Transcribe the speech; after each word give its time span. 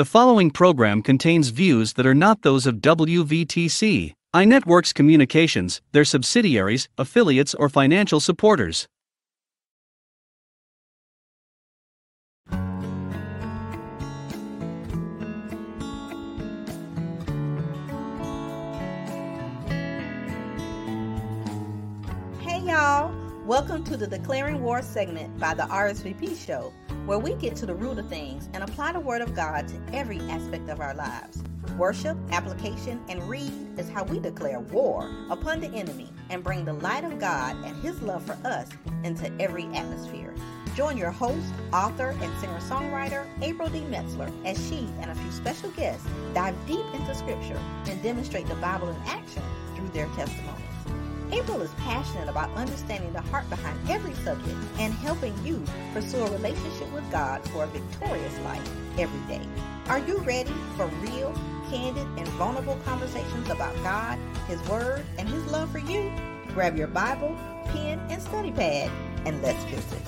The 0.00 0.06
following 0.06 0.50
program 0.50 1.02
contains 1.02 1.50
views 1.50 1.92
that 1.92 2.06
are 2.06 2.14
not 2.14 2.40
those 2.40 2.66
of 2.66 2.76
WVTC, 2.76 4.14
iNetworks 4.34 4.94
Communications, 4.94 5.82
their 5.92 6.06
subsidiaries, 6.06 6.88
affiliates, 6.96 7.52
or 7.52 7.68
financial 7.68 8.18
supporters. 8.18 8.88
Welcome 23.50 23.82
to 23.82 23.96
the 23.96 24.06
Declaring 24.06 24.62
War 24.62 24.80
segment 24.80 25.36
by 25.40 25.54
the 25.54 25.64
RSVP 25.64 26.38
show, 26.38 26.72
where 27.04 27.18
we 27.18 27.34
get 27.34 27.56
to 27.56 27.66
the 27.66 27.74
root 27.74 27.98
of 27.98 28.08
things 28.08 28.48
and 28.54 28.62
apply 28.62 28.92
the 28.92 29.00
Word 29.00 29.22
of 29.22 29.34
God 29.34 29.66
to 29.66 29.74
every 29.92 30.20
aspect 30.30 30.68
of 30.68 30.78
our 30.78 30.94
lives. 30.94 31.42
Worship, 31.76 32.16
application, 32.30 33.02
and 33.08 33.20
read 33.28 33.50
is 33.76 33.90
how 33.90 34.04
we 34.04 34.20
declare 34.20 34.60
war 34.60 35.10
upon 35.30 35.58
the 35.58 35.66
enemy 35.70 36.12
and 36.28 36.44
bring 36.44 36.64
the 36.64 36.74
light 36.74 37.02
of 37.02 37.18
God 37.18 37.56
and 37.64 37.74
His 37.82 38.00
love 38.02 38.24
for 38.24 38.38
us 38.46 38.68
into 39.02 39.28
every 39.42 39.64
atmosphere. 39.74 40.32
Join 40.76 40.96
your 40.96 41.10
host, 41.10 41.52
author, 41.72 42.14
and 42.20 42.40
singer 42.40 42.60
songwriter, 42.60 43.26
April 43.42 43.68
D. 43.68 43.80
Metzler, 43.80 44.30
as 44.46 44.64
she 44.68 44.88
and 45.00 45.10
a 45.10 45.14
few 45.16 45.32
special 45.32 45.70
guests 45.72 46.06
dive 46.34 46.54
deep 46.68 46.86
into 46.94 47.12
Scripture 47.16 47.60
and 47.88 48.00
demonstrate 48.00 48.46
the 48.46 48.54
Bible 48.54 48.90
in 48.90 48.96
action 49.06 49.42
through 49.74 49.88
their 49.88 50.06
testimonies. 50.14 50.69
April 51.32 51.62
is 51.62 51.70
passionate 51.74 52.28
about 52.28 52.50
understanding 52.56 53.12
the 53.12 53.20
heart 53.20 53.48
behind 53.48 53.78
every 53.88 54.14
subject 54.24 54.56
and 54.78 54.92
helping 54.94 55.34
you 55.44 55.62
pursue 55.92 56.18
a 56.18 56.30
relationship 56.30 56.92
with 56.92 57.08
God 57.12 57.42
for 57.50 57.64
a 57.64 57.66
victorious 57.68 58.36
life 58.40 58.68
every 58.98 59.20
day. 59.34 59.44
Are 59.86 60.00
you 60.00 60.18
ready 60.18 60.52
for 60.76 60.86
real, 61.00 61.32
candid, 61.70 62.06
and 62.18 62.26
vulnerable 62.30 62.78
conversations 62.84 63.48
about 63.48 63.74
God, 63.84 64.18
His 64.48 64.60
Word, 64.68 65.04
and 65.18 65.28
His 65.28 65.44
love 65.46 65.70
for 65.70 65.78
you? 65.78 66.12
Grab 66.48 66.76
your 66.76 66.88
Bible, 66.88 67.36
pen, 67.66 68.00
and 68.10 68.20
study 68.20 68.50
pad, 68.50 68.90
and 69.24 69.40
let's 69.40 69.62
visit. 69.64 70.02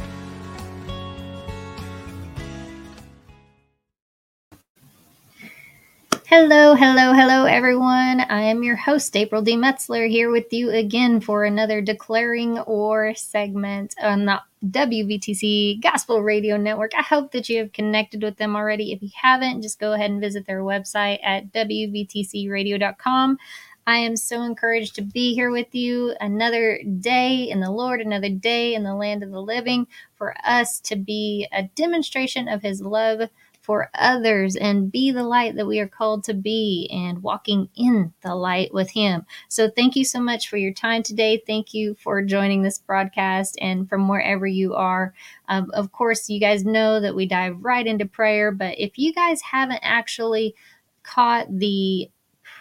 Hello, 6.34 6.75
hello, 6.75 7.12
hello, 7.12 7.44
everyone. 7.44 8.20
I 8.20 8.41
am 8.41 8.62
your 8.62 8.75
host, 8.75 9.14
April 9.14 9.42
D. 9.42 9.55
Metzler, 9.55 10.08
here 10.08 10.30
with 10.30 10.50
you 10.50 10.70
again 10.70 11.20
for 11.20 11.44
another 11.44 11.83
Declaring 11.83 12.55
War 12.66 13.14
segment 13.14 13.94
on 14.02 14.25
the 14.25 14.41
WVTC 14.64 15.83
Gospel 15.83 16.22
Radio 16.22 16.56
Network. 16.56 16.92
I 16.97 17.03
hope 17.03 17.33
that 17.33 17.50
you 17.50 17.58
have 17.58 17.75
connected 17.75 18.22
with 18.22 18.38
them 18.38 18.56
already. 18.56 18.92
If 18.92 19.03
you 19.03 19.10
haven't, 19.14 19.60
just 19.60 19.78
go 19.78 19.92
ahead 19.92 20.10
and 20.10 20.22
visit 20.22 20.47
their 20.47 20.62
website 20.62 21.19
at 21.22 21.53
WVTCradio.com. 21.53 23.38
I 23.86 23.97
am 23.98 24.16
so 24.16 24.41
encouraged 24.41 24.94
to 24.94 25.03
be 25.03 25.34
here 25.34 25.50
with 25.50 25.75
you 25.75 26.14
another 26.19 26.80
day 27.00 27.50
in 27.50 27.60
the 27.60 27.70
Lord, 27.70 28.00
another 28.00 28.30
day 28.30 28.72
in 28.72 28.84
the 28.84 28.94
land 28.94 29.22
of 29.22 29.33
the 29.33 29.42
living, 29.42 29.86
for 30.16 30.34
us 30.47 30.80
to 30.80 30.97
be 30.97 31.47
a 31.53 31.64
demonstration 31.64 32.48
of 32.48 32.62
His 32.62 32.80
love 32.80 33.28
for 33.63 33.91
others 33.95 34.57
and 34.57 34.93
be 34.93 35.11
the 35.13 35.23
light 35.23 35.55
that 35.57 35.67
we 35.67 35.79
are 35.79 35.89
called 35.89 36.25
to 36.25 36.35
be 36.35 36.89
and 36.93 37.23
walking 37.23 37.69
in 37.77 38.13
the 38.23 38.35
light 38.35 38.75
with 38.75 38.91
Him. 38.91 39.25
So, 39.49 39.71
thank 39.71 39.97
you 39.97 40.05
so 40.05 40.21
much 40.21 40.49
for 40.49 40.57
your 40.57 40.73
time 40.73 41.03
today. 41.03 41.43
Thank 41.47 41.73
you 41.73 41.95
for 41.95 42.23
joining 42.23 42.63
this 42.63 42.79
broadcast 42.79 43.57
and 43.61 43.89
from 43.89 44.09
wherever 44.09 44.47
you 44.47 44.75
are. 44.75 45.15
Um, 45.49 45.71
of 45.73 45.93
course, 45.93 46.29
you 46.29 46.41
guys 46.41 46.65
know 46.65 47.01
that 47.01 47.15
we 47.15 47.27
dive 47.27 47.57
right 47.61 47.87
into 47.87 48.05
prayer, 48.05 48.51
but 48.51 48.79
if 48.79 48.99
you 48.99 49.15
guys 49.15 49.41
haven't 49.43 49.81
actually 49.83 50.55
caught 51.03 51.47
the 51.51 52.11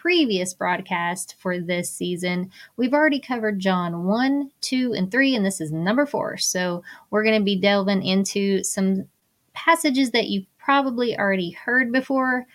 previous 0.02 0.54
broadcast 0.54 1.36
for 1.38 1.60
this 1.60 1.90
season, 1.92 2.52
we've 2.76 2.94
already 2.94 3.20
covered 3.20 3.60
John 3.60 4.06
1, 4.06 4.52
2, 4.61 4.94
and 4.94 5.11
3, 5.11 5.36
and 5.36 5.45
this 5.45 5.61
is 5.61 5.72
number 5.72 6.06
4. 6.06 6.38
So 6.38 6.84
we're 7.10 7.23
going 7.23 7.40
to 7.40 7.45
be 7.45 7.56
delving 7.56 8.04
into 8.04 8.64
some 8.64 9.08
passages 9.54 10.11
that 10.11 10.28
you've 10.28 10.48
probably 10.64 11.17
already 11.17 11.52
heard 11.52 11.92
before 11.92 12.45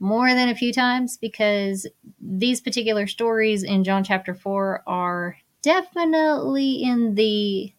more 0.00 0.32
than 0.34 0.48
a 0.48 0.54
few 0.54 0.72
times 0.72 1.16
because 1.16 1.86
these 2.20 2.60
particular 2.60 3.06
stories 3.06 3.62
in 3.62 3.84
John 3.84 4.04
chapter 4.04 4.34
4 4.34 4.84
are 4.86 5.36
definitely 5.62 6.82
in 6.82 7.14
the 7.14 7.72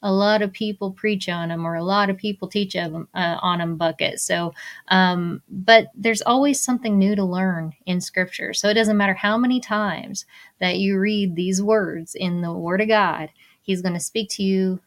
a 0.00 0.12
lot 0.12 0.42
of 0.42 0.52
people 0.52 0.92
preach 0.92 1.28
on 1.28 1.48
them 1.48 1.66
or 1.66 1.74
a 1.74 1.82
lot 1.82 2.08
of 2.08 2.16
people 2.16 2.46
teach 2.46 2.74
them, 2.74 3.08
uh, 3.14 3.36
on 3.42 3.58
them 3.58 3.76
bucket. 3.76 4.20
So, 4.20 4.54
um, 4.88 5.42
but 5.48 5.88
there's 5.92 6.22
always 6.22 6.60
something 6.62 6.96
new 6.96 7.16
to 7.16 7.24
learn 7.24 7.72
in 7.84 8.00
scripture. 8.00 8.54
So 8.54 8.68
it 8.68 8.74
doesn't 8.74 8.96
matter 8.96 9.14
how 9.14 9.36
many 9.36 9.58
times 9.58 10.24
that 10.60 10.78
you 10.78 10.98
read 11.00 11.34
these 11.34 11.60
words 11.60 12.14
in 12.14 12.42
the 12.42 12.52
word 12.52 12.80
of 12.80 12.86
God, 12.86 13.30
he's 13.60 13.82
going 13.82 13.94
to 13.94 14.00
speak 14.00 14.30
to 14.30 14.44
you 14.44 14.80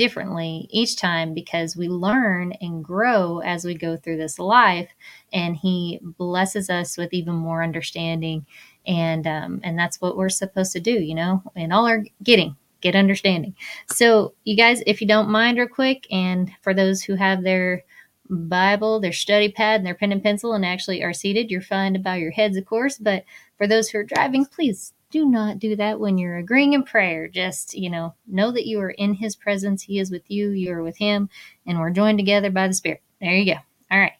differently 0.00 0.66
each 0.70 0.96
time 0.96 1.34
because 1.34 1.76
we 1.76 1.86
learn 1.86 2.52
and 2.62 2.82
grow 2.82 3.40
as 3.40 3.66
we 3.66 3.74
go 3.74 3.98
through 3.98 4.16
this 4.16 4.38
life 4.38 4.88
and 5.30 5.54
he 5.54 6.00
blesses 6.02 6.70
us 6.70 6.96
with 6.96 7.12
even 7.12 7.34
more 7.34 7.62
understanding. 7.62 8.46
And 8.86 9.26
um, 9.26 9.60
and 9.62 9.78
that's 9.78 10.00
what 10.00 10.16
we're 10.16 10.30
supposed 10.30 10.72
to 10.72 10.80
do 10.80 10.92
you 10.92 11.14
know 11.14 11.42
in 11.54 11.70
all 11.70 11.86
our 11.86 12.02
getting 12.22 12.56
get 12.80 12.96
understanding. 12.96 13.54
So 13.88 14.32
you 14.44 14.56
guys 14.56 14.82
if 14.86 15.02
you 15.02 15.06
don't 15.06 15.28
mind 15.28 15.58
real 15.58 15.68
quick 15.68 16.06
and 16.10 16.50
for 16.62 16.72
those 16.72 17.02
who 17.02 17.16
have 17.16 17.42
their 17.42 17.84
bible 18.30 19.00
their 19.00 19.12
study 19.12 19.50
pad 19.50 19.80
and 19.80 19.86
their 19.86 19.94
pen 19.94 20.12
and 20.12 20.22
pencil 20.22 20.52
and 20.52 20.64
actually 20.64 21.02
are 21.02 21.12
seated 21.12 21.50
you're 21.50 21.60
fine 21.60 21.92
to 21.92 21.98
bow 21.98 22.14
your 22.14 22.30
heads 22.30 22.56
of 22.56 22.64
course 22.64 22.96
but 22.96 23.24
for 23.58 23.66
those 23.66 23.88
who 23.88 23.98
are 23.98 24.04
driving 24.04 24.46
please 24.46 24.92
do 25.10 25.26
not 25.26 25.58
do 25.58 25.76
that 25.76 26.00
when 26.00 26.18
you're 26.18 26.36
agreeing 26.36 26.72
in 26.72 26.82
prayer. 26.82 27.28
Just, 27.28 27.74
you 27.74 27.90
know, 27.90 28.14
know 28.26 28.50
that 28.52 28.66
you 28.66 28.80
are 28.80 28.90
in 28.90 29.14
his 29.14 29.36
presence. 29.36 29.82
He 29.82 29.98
is 29.98 30.10
with 30.10 30.30
you, 30.30 30.50
you 30.50 30.72
are 30.72 30.82
with 30.82 30.98
him, 30.98 31.28
and 31.66 31.78
we're 31.78 31.90
joined 31.90 32.18
together 32.18 32.50
by 32.50 32.68
the 32.68 32.74
Spirit. 32.74 33.02
There 33.20 33.34
you 33.34 33.54
go. 33.54 33.60
All 33.90 33.98
right. 33.98 34.12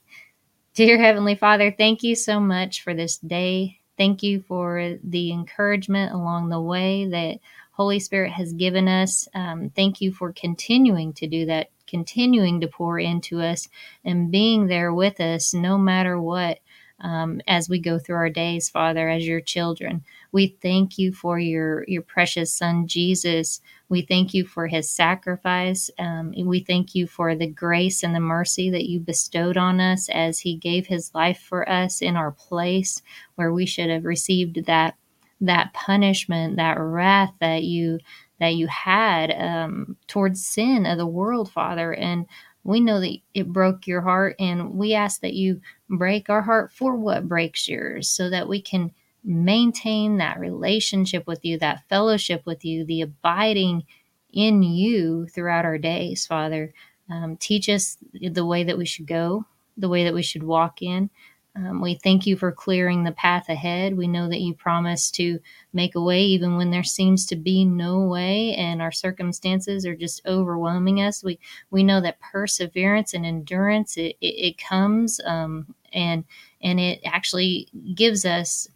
Dear 0.75 0.99
Heavenly 0.99 1.35
Father, 1.35 1.71
thank 1.71 2.03
you 2.03 2.15
so 2.15 2.41
much 2.41 2.83
for 2.83 2.95
this 2.95 3.19
day. 3.19 3.81
Thank 3.97 4.23
you 4.23 4.41
for 4.41 4.99
the 5.05 5.33
encouragement 5.33 6.13
along 6.13 6.49
the 6.49 6.61
way 6.61 7.07
that 7.07 7.39
Holy 7.73 7.99
Spirit 7.99 8.33
has 8.33 8.53
given 8.53 8.89
us. 8.89 9.29
Um, 9.35 9.71
thank 9.71 10.01
you 10.01 10.13
for 10.13 10.33
continuing 10.33 11.13
to 11.15 11.27
do 11.27 11.47
that, 11.47 11.71
continuing 11.87 12.61
to 12.61 12.69
pour 12.69 12.99
into 12.99 13.41
us 13.41 13.69
and 14.05 14.31
being 14.31 14.67
there 14.67 14.93
with 14.95 15.21
us 15.21 15.53
no 15.53 15.77
matter 15.77 16.21
what 16.21 16.61
um, 17.01 17.41
as 17.47 17.69
we 17.69 17.79
go 17.79 17.99
through 17.99 18.17
our 18.17 18.31
days, 18.31 18.69
Father, 18.69 19.09
as 19.09 19.27
your 19.27 19.41
children. 19.41 20.05
We 20.33 20.57
thank 20.63 20.99
you 20.99 21.13
for 21.13 21.39
your, 21.39 21.85
your 21.89 22.03
precious 22.03 22.53
Son, 22.53 22.87
Jesus. 22.87 23.61
We 23.89 24.03
thank 24.03 24.35
you 24.35 24.47
for 24.47 24.67
his 24.67 24.89
sacrifice. 24.89 25.91
Um, 25.99 26.33
we 26.45 26.61
thank 26.61 26.95
you 26.95 27.07
for 27.07 27.35
the 27.35 27.49
grace 27.49 28.03
and 28.03 28.15
the 28.15 28.21
mercy 28.21 28.71
that 28.71 28.89
you 28.89 29.01
bestowed 29.01 29.57
on 29.57 29.81
us 29.81 30.09
as 30.09 30.41
he 30.41 30.57
gave 30.57 30.87
his 30.87 31.13
life 31.15 31.41
for 31.41 31.69
us 31.69 32.01
in 32.01 32.17
our 32.17 32.31
place 32.31 33.03
where 33.35 33.53
we 33.53 33.67
should 33.67 33.91
have 33.91 34.05
received 34.05 34.67
that 34.67 34.97
that 35.43 35.73
punishment, 35.73 36.57
that 36.57 36.79
wrath 36.79 37.33
that 37.41 37.65
you 37.65 37.99
that 38.41 38.55
you 38.55 38.67
had 38.69 39.31
um, 39.33 39.97
towards 40.07 40.47
sin 40.47 40.87
of 40.87 40.97
the 40.99 41.07
world, 41.07 41.53
Father. 41.53 41.93
And 41.93 42.27
we 42.65 42.81
know 42.81 43.01
that 43.01 43.17
it 43.35 43.53
broke 43.53 43.87
your 43.87 44.03
heart, 44.03 44.37
and 44.39 44.75
we 44.75 44.95
ask 44.95 45.21
that 45.23 45.35
you 45.35 45.61
break 45.89 46.29
our 46.29 46.43
heart 46.43 46.73
for 46.73 46.95
what 46.95 47.29
breaks 47.29 47.69
yours 47.69 48.09
so 48.09 48.31
that 48.31 48.49
we 48.49 48.61
can 48.61 48.93
maintain 49.25 50.19
that 50.19 50.39
relationship 50.39 51.27
with 51.27 51.45
you, 51.45 51.59
that 51.59 51.89
fellowship 51.89 52.43
with 52.47 52.65
you, 52.65 52.85
the 52.85 53.03
abiding 53.03 53.85
in 54.33 54.63
you 54.63 55.27
throughout 55.27 55.65
our 55.65 55.79
days, 55.79 56.27
Father. 56.27 56.73
Um, 57.11 57.37
teach 57.37 57.69
us 57.69 57.99
the 58.13 58.45
way 58.45 58.65
that 58.65 58.79
we 58.79 58.87
should 58.87 59.07
go, 59.07 59.45
the 59.77 59.89
way 59.89 60.05
that 60.05 60.15
we 60.15 60.23
should 60.23 60.43
walk 60.43 60.81
in. 60.81 61.11
Um, 61.57 61.81
we 61.81 61.95
thank 61.97 62.27
you 62.27 62.37
for 62.37 62.53
clearing 62.53 63.03
the 63.03 63.13
path 63.13 63.49
ahead. 63.49 63.97
We 63.97 64.07
know 64.07 64.29
that 64.29 64.41
you 64.41 64.55
promise 64.55 65.11
to 65.13 65.41
make 65.73 65.97
a 65.97 66.01
way 66.01 66.23
even 66.23 66.57
when 66.57 66.71
there 66.71 66.85
seems 66.85 67.27
to 67.27 67.37
be 67.37 67.65
no 67.65 68.03
way 68.03 68.55
and 68.55 68.81
our 68.81 68.93
circumstances 68.93 69.85
are 69.85 69.97
just 69.97 70.23
overwhelming 70.27 71.01
us. 71.01 71.25
We 71.25 71.41
we 71.71 71.83
know 71.83 72.01
that 72.03 72.21
perseverance 72.21 73.15
and 73.15 73.27
endurance 73.27 73.97
it, 73.97 74.17
it, 74.21 74.27
it 74.27 74.59
comes 74.59 75.21
um, 75.25 75.75
and 75.93 76.25
and 76.63 76.79
it 76.79 77.01
actually 77.05 77.69
gives 77.95 78.25
us 78.25 78.69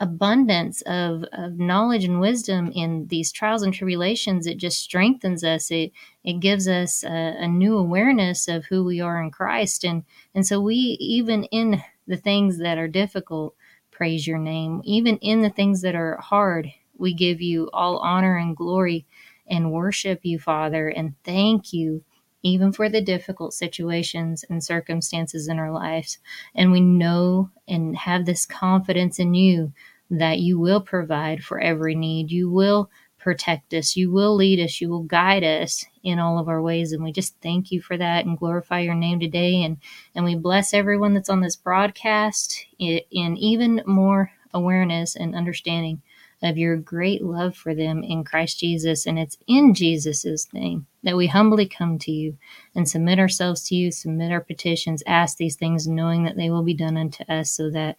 abundance 0.00 0.80
of, 0.82 1.24
of 1.32 1.58
knowledge 1.58 2.04
and 2.04 2.20
wisdom 2.20 2.72
in 2.74 3.06
these 3.08 3.30
trials 3.30 3.62
and 3.62 3.74
tribulations 3.74 4.46
it 4.46 4.56
just 4.56 4.78
strengthens 4.80 5.44
us 5.44 5.70
it 5.70 5.92
it 6.24 6.40
gives 6.40 6.66
us 6.66 7.04
a, 7.04 7.36
a, 7.40 7.46
new 7.46 7.76
awareness 7.76 8.48
of 8.48 8.64
who 8.64 8.82
we 8.82 8.98
are 8.98 9.22
in 9.22 9.30
christ 9.30 9.84
and 9.84 10.02
and 10.34 10.46
so 10.46 10.58
we 10.58 10.74
even 10.74 11.44
in 11.44 11.82
the 12.10 12.16
things 12.16 12.58
that 12.58 12.78
are 12.78 12.88
difficult 12.88 13.54
praise 13.90 14.26
your 14.26 14.38
name 14.38 14.82
even 14.84 15.16
in 15.18 15.42
the 15.42 15.50
things 15.50 15.80
that 15.82 15.94
are 15.94 16.18
hard 16.18 16.70
we 16.98 17.14
give 17.14 17.40
you 17.40 17.70
all 17.72 17.98
honor 17.98 18.36
and 18.36 18.56
glory 18.56 19.06
and 19.48 19.72
worship 19.72 20.20
you 20.22 20.38
father 20.38 20.88
and 20.88 21.14
thank 21.24 21.72
you 21.72 22.04
even 22.42 22.72
for 22.72 22.88
the 22.88 23.00
difficult 23.00 23.52
situations 23.52 24.44
and 24.48 24.64
circumstances 24.64 25.48
in 25.48 25.58
our 25.58 25.72
lives. 25.72 26.18
And 26.54 26.72
we 26.72 26.80
know 26.80 27.50
and 27.68 27.96
have 27.96 28.24
this 28.24 28.46
confidence 28.46 29.18
in 29.18 29.34
you 29.34 29.72
that 30.10 30.38
you 30.38 30.58
will 30.58 30.80
provide 30.80 31.44
for 31.44 31.60
every 31.60 31.94
need. 31.94 32.30
You 32.30 32.50
will 32.50 32.90
protect 33.20 33.72
us. 33.74 33.96
You 33.96 34.10
will 34.10 34.34
lead 34.34 34.58
us. 34.58 34.80
You 34.80 34.88
will 34.88 35.02
guide 35.02 35.44
us 35.44 35.84
in 36.02 36.18
all 36.18 36.38
of 36.38 36.48
our 36.48 36.62
ways. 36.62 36.92
And 36.92 37.04
we 37.04 37.12
just 37.12 37.36
thank 37.42 37.70
you 37.70 37.80
for 37.80 37.96
that 37.96 38.24
and 38.24 38.38
glorify 38.38 38.80
your 38.80 38.94
name 38.94 39.20
today. 39.20 39.62
And, 39.62 39.76
and 40.14 40.24
we 40.24 40.34
bless 40.34 40.74
everyone 40.74 41.14
that's 41.14 41.28
on 41.28 41.40
this 41.40 41.56
broadcast 41.56 42.66
in, 42.78 43.00
in 43.10 43.36
even 43.36 43.82
more 43.86 44.32
awareness 44.52 45.14
and 45.14 45.36
understanding 45.36 46.02
of 46.42 46.56
your 46.56 46.76
great 46.76 47.22
love 47.22 47.54
for 47.54 47.74
them 47.74 48.02
in 48.02 48.24
Christ 48.24 48.58
Jesus. 48.58 49.06
And 49.06 49.18
it's 49.18 49.36
in 49.46 49.74
Jesus' 49.74 50.52
name 50.54 50.86
that 51.02 51.16
we 51.16 51.26
humbly 51.26 51.66
come 51.66 51.98
to 51.98 52.10
you 52.10 52.38
and 52.74 52.88
submit 52.88 53.18
ourselves 53.18 53.62
to 53.68 53.74
you, 53.74 53.92
submit 53.92 54.32
our 54.32 54.40
petitions, 54.40 55.02
ask 55.06 55.36
these 55.36 55.56
things, 55.56 55.86
knowing 55.86 56.24
that 56.24 56.36
they 56.36 56.48
will 56.48 56.62
be 56.62 56.74
done 56.74 56.96
unto 56.96 57.24
us 57.24 57.50
so 57.50 57.70
that 57.70 57.98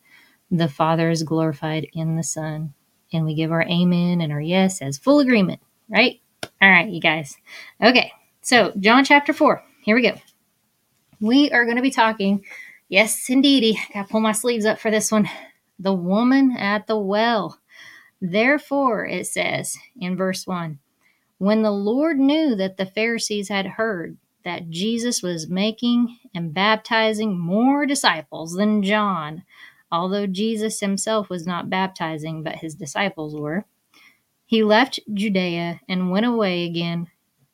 the 0.50 0.68
Father 0.68 1.10
is 1.12 1.24
glorified 1.24 1.88
in 1.94 2.16
the 2.16 2.24
Son 2.24 2.74
and 3.14 3.26
we 3.26 3.34
give 3.36 3.52
our 3.52 3.64
amen 3.64 4.22
and 4.22 4.32
our 4.32 4.42
yes 4.42 4.82
as 4.82 4.98
full 4.98 5.20
agreement, 5.20 5.62
right? 5.90 6.22
All 6.62 6.70
right, 6.70 6.90
you 6.90 7.02
guys. 7.02 7.38
Okay, 7.82 8.12
so 8.42 8.72
John 8.80 9.04
chapter 9.04 9.34
4. 9.34 9.64
Here 9.84 9.96
we 9.96 10.04
go. 10.04 10.16
We 11.20 11.52
are 11.52 11.66
going 11.66 11.78
to 11.78 11.84
be 11.84 11.92
talking, 11.92 12.44
yes, 12.90 13.30
indeedy. 13.30 13.80
Got 13.94 14.08
to 14.08 14.12
pull 14.12 14.22
my 14.22 14.32
sleeves 14.32 14.66
up 14.66 14.80
for 14.80 14.92
this 14.92 15.12
one. 15.12 15.30
The 15.80 15.94
woman 15.94 16.56
at 16.58 16.88
the 16.88 16.98
well. 16.98 17.60
Therefore, 18.22 19.06
it 19.06 19.26
says 19.28 19.76
in 20.00 20.16
verse 20.16 20.46
1 20.46 20.80
When 21.40 21.64
the 21.64 21.72
Lord 21.72 22.20
knew 22.20 22.56
that 22.56 22.78
the 22.78 22.86
Pharisees 22.86 23.50
had 23.50 23.66
heard 23.66 24.18
that 24.44 24.70
Jesus 24.70 25.22
was 25.22 25.50
making 25.50 26.18
and 26.34 26.54
baptizing 26.54 27.40
more 27.40 27.86
disciples 27.86 28.54
than 28.54 28.84
John, 28.84 29.44
although 29.92 30.28
Jesus 30.28 30.80
himself 30.80 31.30
was 31.30 31.46
not 31.46 31.70
baptizing, 31.70 32.44
but 32.44 32.56
his 32.56 32.76
disciples 32.76 33.36
were, 33.36 33.66
he 34.46 34.64
left 34.64 35.00
Judea 35.14 35.80
and 35.88 36.12
went 36.12 36.26
away 36.26 36.66
again 36.66 37.08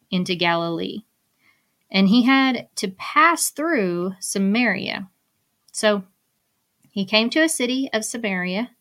into 0.10 0.36
Galilee. 0.36 1.04
And 1.92 2.10
he 2.10 2.24
had 2.24 2.68
to 2.76 2.90
pass 2.90 3.50
through 3.50 4.14
Samaria. 4.20 5.10
So 5.72 6.04
he 6.90 7.06
came 7.06 7.30
to 7.30 7.44
a 7.44 7.50
city 7.50 7.90
of 7.94 8.04
Samaria 8.04 8.72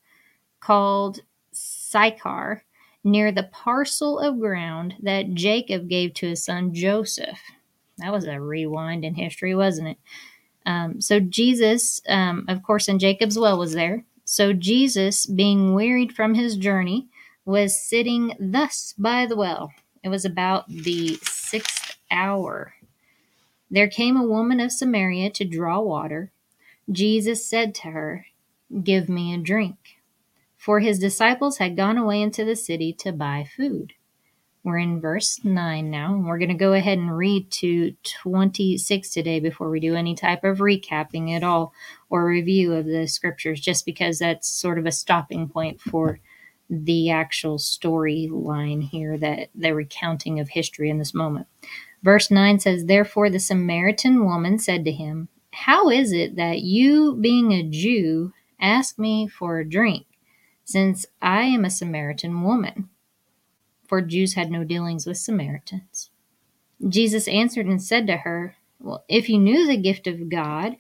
called 0.61 1.21
Sychar, 1.53 2.65
near 3.05 3.31
the 3.31 3.45
parcel 3.53 4.19
of 4.19 4.41
ground 4.41 4.95
that 5.01 5.33
Jacob 5.35 5.89
gave 5.89 6.13
to 6.15 6.29
his 6.31 6.45
son 6.45 6.75
Joseph. 6.75 7.39
That 7.99 8.13
was 8.13 8.27
a 8.27 8.41
rewind 8.41 9.05
in 9.05 9.15
history, 9.15 9.55
wasn't 9.55 9.89
it? 9.89 9.99
Um, 10.67 11.01
so 11.01 11.21
Jesus, 11.21 12.03
um, 12.09 12.45
of 12.49 12.63
course, 12.63 12.89
in 12.89 12.99
Jacob's 12.99 13.39
well 13.39 13.59
was 13.59 13.73
there. 13.73 14.05
So 14.25 14.53
Jesus, 14.53 15.25
being 15.25 15.73
wearied 15.75 16.13
from 16.13 16.35
his 16.35 16.57
journey, 16.57 17.07
was 17.45 17.81
sitting 17.81 18.35
thus 18.41 18.93
by 18.99 19.27
the 19.27 19.37
well. 19.37 19.73
It 20.03 20.09
was 20.09 20.25
about 20.25 20.69
the 20.69 21.19
sixth 21.23 21.97
hour. 22.11 22.75
There 23.71 23.89
came 23.89 24.17
a 24.17 24.27
woman 24.27 24.61
of 24.61 24.73
Samaria 24.73 25.31
to 25.31 25.45
draw 25.45 25.81
water. 25.81 26.31
Jesus 26.91 27.47
said 27.47 27.75
to 27.77 27.89
her, 27.89 28.27
Give 28.83 29.09
me 29.09 29.33
a 29.33 29.39
drink. 29.39 29.77
For 30.57 30.81
his 30.81 30.99
disciples 30.99 31.59
had 31.59 31.77
gone 31.77 31.97
away 31.99 32.21
into 32.21 32.45
the 32.45 32.57
city 32.57 32.93
to 32.95 33.13
buy 33.13 33.45
food. 33.57 33.93
We're 34.67 34.79
in 34.79 35.01
verse 35.01 35.45
9 35.45 35.93
now, 35.93 36.13
and 36.13 36.27
we're 36.27 36.39
going 36.39 36.49
to 36.49 36.55
go 36.55 36.73
ahead 36.73 36.99
and 36.99 37.17
read 37.17 37.53
to 37.53 37.95
26 38.03 39.11
today 39.11 39.39
before 39.39 39.71
we 39.71 39.79
do 39.79 39.95
any 39.95 40.17
type 40.17 40.43
of 40.43 40.59
recapping 40.59 41.31
at 41.37 41.45
all 41.45 41.73
or 42.11 42.27
review 42.27 42.73
of 42.73 42.85
the 42.85 43.07
scriptures, 43.07 43.61
just 43.61 43.87
because 43.87 44.19
that's 44.19 44.49
sort 44.49 44.81
of 44.81 44.85
a 44.85 44.91
stopping 44.91 45.49
point 45.49 45.81
for 45.81 46.19
the 46.69 47.11
actual 47.11 47.59
storyline 47.59 48.83
here, 48.83 49.17
that 49.17 49.51
the 49.55 49.73
recounting 49.73 50.41
of 50.41 50.49
history 50.49 50.91
in 50.91 50.99
this 50.99 51.15
moment. 51.15 51.47
Verse 52.03 52.29
9 52.29 52.59
says, 52.59 52.87
Therefore 52.87 53.31
the 53.31 53.39
Samaritan 53.39 54.25
woman 54.25 54.59
said 54.59 54.85
to 54.85 54.91
him, 54.91 55.29
How 55.53 55.91
is 55.91 56.11
it 56.11 56.35
that 56.35 56.63
you, 56.63 57.15
being 57.15 57.53
a 57.53 57.63
Jew, 57.63 58.33
ask 58.61 58.99
me 58.99 59.29
for 59.29 59.61
a 59.61 59.69
drink, 59.69 60.07
since 60.65 61.07
I 61.23 61.43
am 61.43 61.65
a 61.65 61.71
Samaritan 61.71 62.43
woman? 62.43 62.89
For 63.89 64.01
Jews 64.01 64.35
had 64.35 64.51
no 64.51 64.65
dealings 64.65 65.07
with 65.07 65.19
Samaritans. 65.19 66.11
Jesus 66.87 67.27
answered 67.29 67.67
and 67.67 67.83
said 67.83 68.07
to 68.07 68.19
her, 68.19 68.57
Well, 68.81 69.05
if 69.09 69.29
you 69.29 69.39
knew 69.39 69.67
the 69.67 69.77
gift 69.77 70.07
of 70.07 70.29
God 70.29 70.77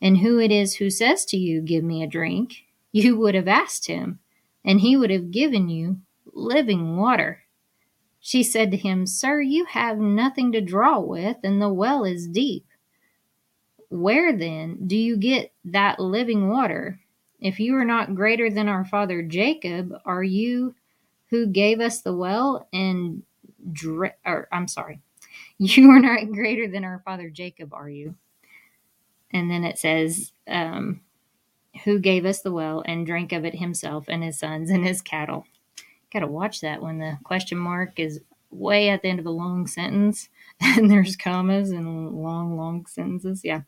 and 0.00 0.18
who 0.18 0.38
it 0.38 0.50
is 0.50 0.76
who 0.76 0.90
says 0.90 1.24
to 1.26 1.36
you, 1.36 1.60
Give 1.60 1.84
me 1.84 2.02
a 2.02 2.06
drink, 2.06 2.64
you 2.92 3.18
would 3.18 3.34
have 3.34 3.48
asked 3.48 3.86
him, 3.86 4.20
and 4.64 4.80
he 4.80 4.96
would 4.96 5.10
have 5.10 5.30
given 5.30 5.68
you 5.68 5.98
living 6.32 6.96
water. 6.96 7.44
She 8.20 8.42
said 8.42 8.70
to 8.70 8.76
him, 8.76 9.06
Sir, 9.06 9.40
you 9.40 9.64
have 9.64 9.98
nothing 9.98 10.52
to 10.52 10.60
draw 10.60 11.00
with, 11.00 11.38
and 11.42 11.60
the 11.60 11.72
well 11.72 12.04
is 12.04 12.28
deep. 12.28 12.66
Where 13.88 14.36
then 14.36 14.86
do 14.86 14.96
you 14.96 15.16
get 15.16 15.52
that 15.64 15.98
living 15.98 16.48
water? 16.48 17.00
If 17.40 17.58
you 17.58 17.74
are 17.76 17.84
not 17.84 18.14
greater 18.14 18.50
than 18.50 18.68
our 18.68 18.84
father 18.84 19.22
Jacob, 19.22 19.92
are 20.04 20.22
you 20.22 20.74
who 21.30 21.46
gave 21.46 21.80
us 21.80 22.00
the 22.02 22.14
well 22.14 22.68
and 22.72 23.22
dr- 23.72 24.14
or 24.26 24.48
I'm 24.52 24.68
sorry, 24.68 25.00
you 25.58 25.90
are 25.90 26.00
not 26.00 26.32
greater 26.32 26.68
than 26.68 26.84
our 26.84 27.02
father 27.04 27.30
Jacob, 27.30 27.72
are 27.72 27.88
you? 27.90 28.14
And 29.32 29.50
then 29.50 29.64
it 29.64 29.78
says, 29.78 30.32
um, 30.48 31.02
who 31.84 31.98
gave 31.98 32.24
us 32.24 32.42
the 32.42 32.52
well 32.52 32.82
and 32.84 33.06
drank 33.06 33.32
of 33.32 33.44
it 33.44 33.54
himself 33.54 34.06
and 34.08 34.22
his 34.22 34.38
sons 34.38 34.70
and 34.70 34.86
his 34.86 35.00
cattle. 35.00 35.46
Got 36.12 36.20
to 36.20 36.26
watch 36.26 36.60
that 36.60 36.82
when 36.82 36.98
the 36.98 37.18
question 37.22 37.58
mark 37.58 37.98
is 37.98 38.20
way 38.50 38.88
at 38.88 39.02
the 39.02 39.08
end 39.08 39.20
of 39.20 39.26
a 39.26 39.30
long 39.30 39.66
sentence 39.66 40.28
and 40.60 40.90
there's 40.90 41.16
commas 41.16 41.70
and 41.70 42.10
long, 42.10 42.56
long 42.56 42.84
sentences. 42.86 43.42
Yeah. 43.44 43.62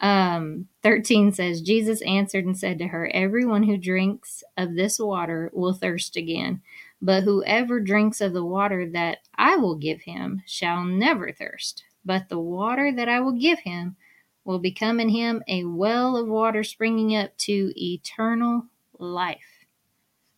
Um, 0.00 0.68
13 0.82 1.32
says, 1.32 1.60
Jesus 1.60 2.00
answered 2.02 2.46
and 2.46 2.56
said 2.56 2.78
to 2.78 2.86
her, 2.86 3.10
Everyone 3.12 3.64
who 3.64 3.76
drinks 3.76 4.44
of 4.56 4.74
this 4.74 4.98
water 4.98 5.50
will 5.52 5.74
thirst 5.74 6.16
again. 6.16 6.62
But 7.00 7.22
whoever 7.22 7.80
drinks 7.80 8.20
of 8.20 8.32
the 8.32 8.44
water 8.44 8.88
that 8.90 9.18
I 9.36 9.56
will 9.56 9.76
give 9.76 10.02
him 10.02 10.42
shall 10.46 10.84
never 10.84 11.32
thirst. 11.32 11.84
But 12.04 12.28
the 12.28 12.40
water 12.40 12.92
that 12.92 13.08
I 13.08 13.20
will 13.20 13.32
give 13.32 13.60
him 13.60 13.96
will 14.44 14.58
become 14.58 14.98
in 14.98 15.10
him 15.10 15.42
a 15.46 15.64
well 15.64 16.16
of 16.16 16.26
water 16.26 16.64
springing 16.64 17.14
up 17.14 17.36
to 17.38 17.72
eternal 17.76 18.66
life. 18.98 19.66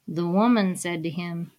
The 0.06 0.26
woman 0.26 0.74
said 0.74 1.02
to 1.04 1.10
him, 1.10 1.52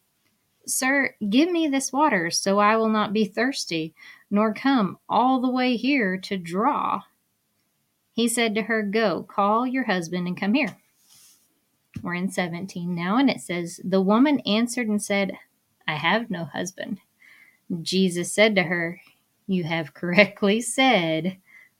Sir, 0.67 1.15
give 1.29 1.49
me 1.49 1.67
this 1.67 1.91
water 1.91 2.29
so 2.29 2.59
I 2.59 2.75
will 2.75 2.89
not 2.89 3.13
be 3.13 3.25
thirsty, 3.25 3.95
nor 4.29 4.53
come 4.53 4.99
all 5.09 5.39
the 5.39 5.49
way 5.49 5.77
here 5.77 6.17
to 6.17 6.37
draw. 6.37 7.03
He 8.13 8.27
said 8.27 8.53
to 8.55 8.63
her, 8.63 8.83
Go, 8.83 9.23
call 9.23 9.65
your 9.65 9.85
husband 9.85 10.27
and 10.27 10.39
come 10.39 10.53
here. 10.53 10.77
We're 12.01 12.15
in 12.15 12.29
17 12.29 12.93
now, 12.95 13.17
and 13.17 13.29
it 13.29 13.41
says, 13.41 13.79
The 13.83 14.01
woman 14.01 14.39
answered 14.41 14.87
and 14.87 15.01
said, 15.01 15.33
I 15.87 15.95
have 15.95 16.29
no 16.31 16.45
husband. 16.45 16.99
Jesus 17.81 18.31
said 18.31 18.55
to 18.55 18.63
her, 18.63 18.99
You 19.47 19.63
have 19.63 19.93
correctly 19.93 20.61
said, 20.61 21.37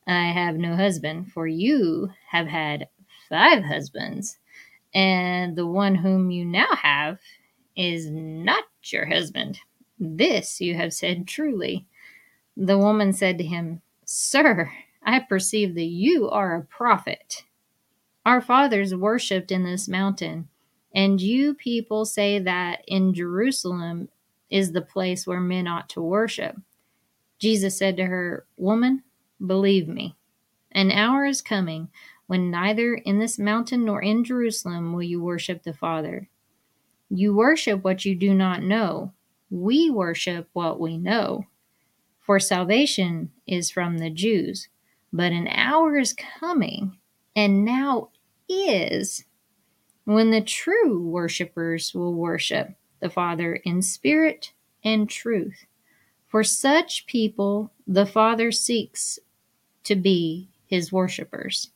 I 0.08 0.32
have 0.32 0.56
no 0.56 0.75
husband, 0.75 1.32
for 1.32 1.48
you 1.48 2.12
have 2.30 2.48
had 2.48 2.88
five 3.30 3.63
husbands, 3.63 4.38
and 4.94 5.56
the 5.56 5.68
one 5.68 5.96
whom 5.96 6.32
you 6.32 6.46
now 6.46 6.74
have 6.75 7.20
is 7.75 8.10
not 8.12 8.63
your 8.86 9.06
husband. 9.06 9.60
This 10.00 10.60
you 10.60 10.75
have 10.75 10.94
said 10.94 11.28
truly. 11.28 11.86
The 12.58 12.78
woman 12.78 13.13
said 13.13 13.38
to 13.38 13.44
him, 13.44 13.82
Sir, 14.06 14.72
I 15.04 15.20
perceive 15.20 15.75
that 15.75 15.84
you 15.84 16.30
are 16.30 16.56
a 16.56 16.66
prophet. 16.66 17.44
Our 18.25 18.42
fathers 18.42 18.94
worshipped 18.94 19.51
in 19.51 19.63
this 19.63 19.88
mountain, 19.88 20.48
and 20.94 21.20
you 21.20 21.54
people 21.56 22.06
say 22.06 22.38
that 22.40 22.84
in 22.88 23.13
Jerusalem 23.13 24.10
is 24.50 24.72
the 24.72 24.82
place 24.82 25.25
where 25.25 25.40
men 25.40 25.68
ought 25.68 25.90
to 25.90 26.01
worship. 26.01 26.56
Jesus 27.40 27.78
said 27.78 27.98
to 27.98 28.06
her, 28.06 28.46
Woman, 28.58 29.04
believe 29.44 29.88
me, 29.88 30.16
an 30.72 30.92
hour 30.92 31.25
is 31.25 31.42
coming 31.42 31.90
when 32.28 32.51
neither 32.51 32.94
in 32.94 33.18
this 33.18 33.40
mountain 33.40 33.86
nor 33.86 34.01
in 34.01 34.24
Jerusalem 34.24 34.94
will 34.94 35.04
you 35.04 35.22
worship 35.22 35.63
the 35.63 35.74
Father. 35.74 36.30
You 37.10 37.36
worship 37.36 37.84
what 37.84 38.06
you 38.06 38.16
do 38.16 38.34
not 38.34 38.62
know. 38.62 39.13
We 39.50 39.90
worship 39.90 40.48
what 40.54 40.80
we 40.80 40.98
know. 40.98 41.46
For 42.20 42.40
salvation 42.40 43.32
is 43.48 43.72
from 43.72 43.98
the 43.98 44.10
Jews. 44.10 44.70
But 45.12 45.34
an 45.34 45.48
hour 45.50 45.98
is 45.98 46.13
coming 46.13 46.98
and 47.35 47.65
now 47.65 48.09
is 48.50 49.25
when 50.05 50.31
the 50.31 50.41
true 50.41 51.01
worshippers 51.01 51.93
will 51.93 52.13
worship 52.13 52.75
the 53.00 53.09
Father 53.09 53.55
in 53.55 53.81
spirit 53.81 54.53
and 54.83 55.09
truth. 55.09 55.65
For 56.27 56.43
such 56.43 57.05
people, 57.07 57.71
the 57.88 58.05
Father 58.05 58.51
seeks 58.51 59.19
to 59.83 59.95
be 59.95 60.50
his 60.65 60.91
worshippers. 60.91 61.71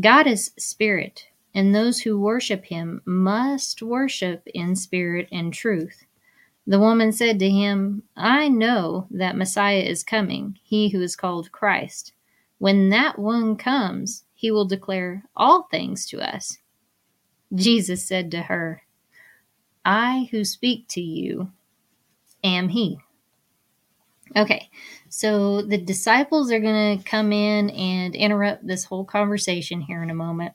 God 0.00 0.26
is 0.26 0.52
spirit, 0.58 1.26
and 1.54 1.74
those 1.74 2.00
who 2.00 2.18
worship 2.18 2.64
him 2.64 3.02
must 3.04 3.82
worship 3.82 4.42
in 4.54 4.76
spirit 4.76 5.28
and 5.30 5.52
truth. 5.52 6.04
The 6.66 6.80
woman 6.80 7.12
said 7.12 7.38
to 7.40 7.50
him, 7.50 8.02
I 8.16 8.48
know 8.48 9.06
that 9.10 9.36
Messiah 9.36 9.80
is 9.80 10.02
coming, 10.02 10.58
he 10.62 10.88
who 10.88 11.00
is 11.00 11.16
called 11.16 11.52
Christ. 11.52 12.12
When 12.58 12.88
that 12.90 13.18
one 13.18 13.56
comes, 13.56 14.23
he 14.44 14.50
will 14.50 14.66
declare 14.66 15.24
all 15.34 15.62
things 15.70 16.04
to 16.04 16.20
us. 16.20 16.58
Jesus 17.54 18.04
said 18.04 18.30
to 18.30 18.42
her, 18.42 18.82
I 19.86 20.28
who 20.32 20.44
speak 20.44 20.86
to 20.88 21.00
you 21.00 21.50
am 22.44 22.68
he. 22.68 22.98
Okay, 24.36 24.68
so 25.08 25.62
the 25.62 25.78
disciples 25.78 26.52
are 26.52 26.60
going 26.60 26.98
to 26.98 27.04
come 27.04 27.32
in 27.32 27.70
and 27.70 28.14
interrupt 28.14 28.66
this 28.66 28.84
whole 28.84 29.06
conversation 29.06 29.80
here 29.80 30.02
in 30.02 30.10
a 30.10 30.14
moment. 30.14 30.52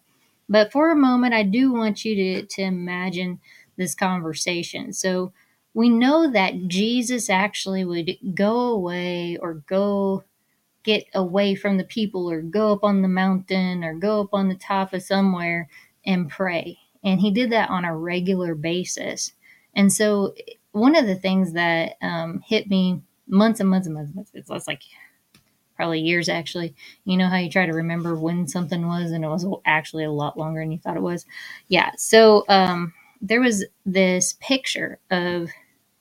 But 0.47 0.71
for 0.71 0.91
a 0.91 0.95
moment, 0.95 1.33
I 1.33 1.41
do 1.41 1.73
want 1.73 2.05
you 2.05 2.13
to, 2.13 2.45
to 2.45 2.61
imagine 2.61 3.39
this 3.75 3.95
conversation. 3.95 4.93
So 4.93 5.33
we 5.73 5.89
know 5.89 6.29
that 6.29 6.67
Jesus 6.67 7.27
actually 7.27 7.85
would 7.85 8.11
go 8.35 8.67
away 8.67 9.37
or 9.41 9.63
go 9.65 10.25
get 10.83 11.05
away 11.13 11.55
from 11.55 11.77
the 11.77 11.83
people 11.83 12.29
or 12.29 12.41
go 12.41 12.73
up 12.73 12.83
on 12.83 13.01
the 13.01 13.07
mountain 13.07 13.83
or 13.83 13.93
go 13.93 14.21
up 14.21 14.29
on 14.33 14.49
the 14.49 14.55
top 14.55 14.93
of 14.93 15.03
somewhere 15.03 15.67
and 16.05 16.29
pray. 16.29 16.77
And 17.03 17.19
he 17.19 17.31
did 17.31 17.51
that 17.51 17.69
on 17.69 17.85
a 17.85 17.95
regular 17.95 18.55
basis. 18.55 19.33
And 19.75 19.91
so 19.91 20.33
one 20.71 20.95
of 20.95 21.05
the 21.05 21.15
things 21.15 21.53
that 21.53 21.93
um, 22.01 22.41
hit 22.45 22.69
me 22.69 23.01
months 23.27 23.59
and 23.59 23.69
months 23.69 23.87
and 23.87 23.95
months, 23.95 24.13
months 24.15 24.31
it's 24.33 24.67
like 24.67 24.81
probably 25.75 26.01
years 26.01 26.27
actually. 26.27 26.75
You 27.05 27.17
know 27.17 27.27
how 27.27 27.37
you 27.37 27.49
try 27.49 27.65
to 27.65 27.73
remember 27.73 28.15
when 28.15 28.47
something 28.47 28.85
was 28.87 29.11
and 29.11 29.23
it 29.23 29.29
was 29.29 29.45
actually 29.65 30.03
a 30.03 30.11
lot 30.11 30.37
longer 30.37 30.61
than 30.61 30.71
you 30.71 30.77
thought 30.77 30.97
it 30.97 31.01
was? 31.01 31.25
Yeah. 31.69 31.91
So 31.97 32.45
um, 32.49 32.93
there 33.21 33.41
was 33.41 33.65
this 33.85 34.35
picture 34.41 34.99
of 35.09 35.49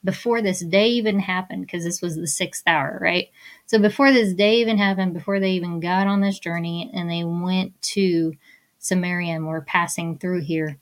before 0.05 0.41
this 0.41 0.61
day 0.61 0.89
even 0.89 1.19
happened, 1.21 1.63
because 1.63 1.85
this 1.85 2.01
was 2.01 2.17
the 2.17 2.27
sixth 2.27 2.63
hour, 2.67 2.99
right? 3.01 3.29
So 3.67 3.79
before 3.79 4.13
this 4.13 4.33
day 4.33 4.61
even 4.61 4.79
happened, 4.79 5.13
before 5.15 5.41
they 5.41 5.53
even 5.53 5.81
got 5.81 6.07
on 6.07 6.21
this 6.21 6.39
journey 6.39 6.91
and 6.95 7.11
they 7.11 7.25
went 7.25 7.81
to 7.83 8.35
Samaria 8.79 9.35
and 9.35 9.47
were 9.47 9.61
passing 9.61 10.19
through 10.19 10.43
here, 10.43 10.79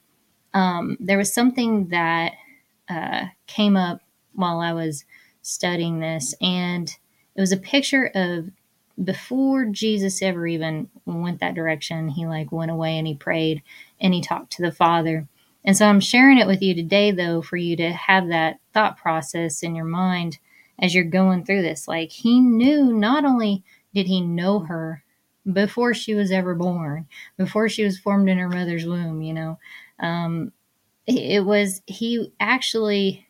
um, 0.54 0.96
there 1.00 1.18
was 1.18 1.32
something 1.32 1.88
that 1.88 2.32
uh, 2.88 3.26
came 3.46 3.76
up 3.76 4.00
while 4.34 4.60
I 4.60 4.72
was 4.72 5.04
studying 5.42 6.00
this, 6.00 6.34
and 6.40 6.94
it 7.34 7.40
was 7.40 7.52
a 7.52 7.56
picture 7.56 8.10
of 8.14 8.50
before 9.02 9.66
Jesus 9.66 10.22
ever 10.22 10.46
even 10.46 10.88
went 11.04 11.40
that 11.40 11.54
direction. 11.54 12.08
He 12.08 12.26
like 12.26 12.50
went 12.50 12.70
away 12.70 12.96
and 12.96 13.06
he 13.06 13.14
prayed 13.14 13.62
and 14.00 14.14
he 14.14 14.22
talked 14.22 14.52
to 14.54 14.62
the 14.62 14.72
Father. 14.72 15.28
And 15.66 15.76
so 15.76 15.86
I'm 15.86 16.00
sharing 16.00 16.38
it 16.38 16.46
with 16.46 16.62
you 16.62 16.74
today, 16.74 17.10
though, 17.10 17.42
for 17.42 17.56
you 17.56 17.76
to 17.76 17.90
have 17.92 18.28
that 18.28 18.60
thought 18.72 18.96
process 18.96 19.62
in 19.62 19.74
your 19.74 19.84
mind 19.84 20.38
as 20.78 20.94
you're 20.94 21.04
going 21.04 21.44
through 21.44 21.62
this. 21.62 21.88
Like, 21.88 22.12
he 22.12 22.40
knew 22.40 22.92
not 22.92 23.24
only 23.24 23.64
did 23.94 24.06
he 24.06 24.20
know 24.20 24.60
her 24.60 25.02
before 25.52 25.94
she 25.94 26.14
was 26.14 26.30
ever 26.30 26.54
born, 26.54 27.06
before 27.36 27.68
she 27.68 27.84
was 27.84 27.98
formed 27.98 28.28
in 28.28 28.38
her 28.38 28.48
mother's 28.48 28.86
womb, 28.86 29.22
you 29.22 29.34
know, 29.34 29.58
um, 30.00 30.52
it 31.06 31.44
was, 31.44 31.82
he 31.86 32.32
actually 32.40 33.26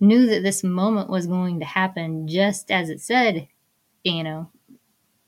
knew 0.00 0.26
that 0.26 0.42
this 0.42 0.64
moment 0.64 1.10
was 1.10 1.26
going 1.26 1.60
to 1.60 1.66
happen 1.66 2.28
just 2.28 2.70
as 2.70 2.90
it 2.90 3.00
said, 3.00 3.48
you 4.04 4.24
know, 4.24 4.50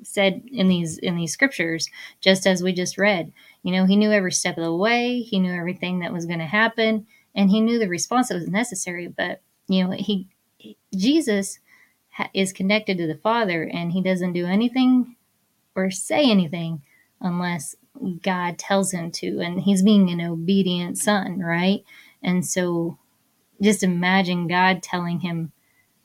said 0.02 0.42
in 0.50 0.68
these 0.68 0.98
in 0.98 1.16
these 1.16 1.32
scriptures 1.32 1.88
just 2.20 2.46
as 2.46 2.62
we 2.62 2.72
just 2.72 2.98
read 2.98 3.32
you 3.62 3.72
know 3.72 3.84
he 3.84 3.96
knew 3.96 4.10
every 4.10 4.32
step 4.32 4.56
of 4.56 4.64
the 4.64 4.74
way 4.74 5.20
he 5.20 5.38
knew 5.38 5.52
everything 5.52 6.00
that 6.00 6.12
was 6.12 6.26
going 6.26 6.38
to 6.38 6.44
happen 6.46 7.06
and 7.34 7.50
he 7.50 7.60
knew 7.60 7.78
the 7.78 7.88
response 7.88 8.28
that 8.28 8.34
was 8.34 8.48
necessary 8.48 9.08
but 9.08 9.42
you 9.68 9.84
know 9.84 9.90
he 9.92 10.28
jesus 10.94 11.58
is 12.34 12.52
connected 12.52 12.98
to 12.98 13.06
the 13.06 13.16
father 13.16 13.68
and 13.72 13.92
he 13.92 14.02
doesn't 14.02 14.32
do 14.32 14.46
anything 14.46 15.16
or 15.74 15.90
say 15.90 16.30
anything 16.30 16.82
unless 17.20 17.74
god 18.22 18.58
tells 18.58 18.92
him 18.92 19.10
to 19.10 19.40
and 19.40 19.60
he's 19.62 19.82
being 19.82 20.10
an 20.10 20.20
obedient 20.20 20.98
son 20.98 21.38
right 21.38 21.84
and 22.22 22.46
so 22.46 22.98
just 23.62 23.82
imagine 23.82 24.48
God 24.48 24.82
telling 24.82 25.20
him, 25.20 25.52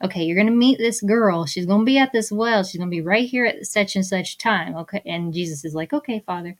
okay, 0.02 0.22
you're 0.22 0.36
going 0.36 0.46
to 0.46 0.52
meet 0.52 0.78
this 0.78 1.00
girl. 1.00 1.44
She's 1.44 1.66
going 1.66 1.80
to 1.80 1.84
be 1.84 1.98
at 1.98 2.12
this 2.12 2.30
well. 2.30 2.62
She's 2.62 2.78
going 2.78 2.90
to 2.90 2.96
be 2.96 3.02
right 3.02 3.28
here 3.28 3.44
at 3.44 3.66
such 3.66 3.96
and 3.96 4.06
such 4.06 4.38
time. 4.38 4.76
Okay. 4.76 5.02
And 5.04 5.34
Jesus 5.34 5.64
is 5.64 5.74
like, 5.74 5.92
okay, 5.92 6.22
Father. 6.24 6.56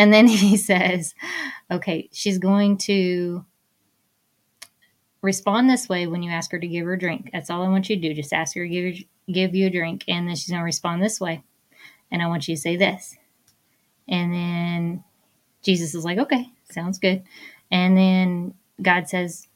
And 0.00 0.14
then 0.14 0.26
he 0.28 0.56
says, 0.56 1.14
okay, 1.70 2.08
she's 2.10 2.38
going 2.38 2.78
to 2.78 3.44
respond 5.20 5.68
this 5.68 5.90
way 5.90 6.06
when 6.06 6.22
you 6.22 6.30
ask 6.30 6.50
her 6.52 6.58
to 6.58 6.66
give 6.66 6.86
her 6.86 6.94
a 6.94 6.98
drink. 6.98 7.28
That's 7.34 7.50
all 7.50 7.62
I 7.62 7.68
want 7.68 7.90
you 7.90 7.96
to 7.96 8.02
do. 8.02 8.14
Just 8.14 8.32
ask 8.32 8.56
her 8.56 8.66
to 8.66 8.68
give, 8.68 9.04
give 9.30 9.54
you 9.54 9.66
a 9.66 9.70
drink. 9.70 10.04
And 10.08 10.26
then 10.26 10.36
she's 10.36 10.48
going 10.48 10.60
to 10.60 10.64
respond 10.64 11.02
this 11.02 11.20
way. 11.20 11.44
And 12.10 12.22
I 12.22 12.28
want 12.28 12.48
you 12.48 12.56
to 12.56 12.60
say 12.60 12.76
this. 12.76 13.18
And 14.08 14.32
then 14.32 15.04
Jesus 15.62 15.94
is 15.94 16.02
like, 16.02 16.16
okay, 16.16 16.50
sounds 16.70 16.98
good. 16.98 17.22
And 17.70 17.94
then 17.94 18.54
God 18.80 19.06
says, 19.06 19.48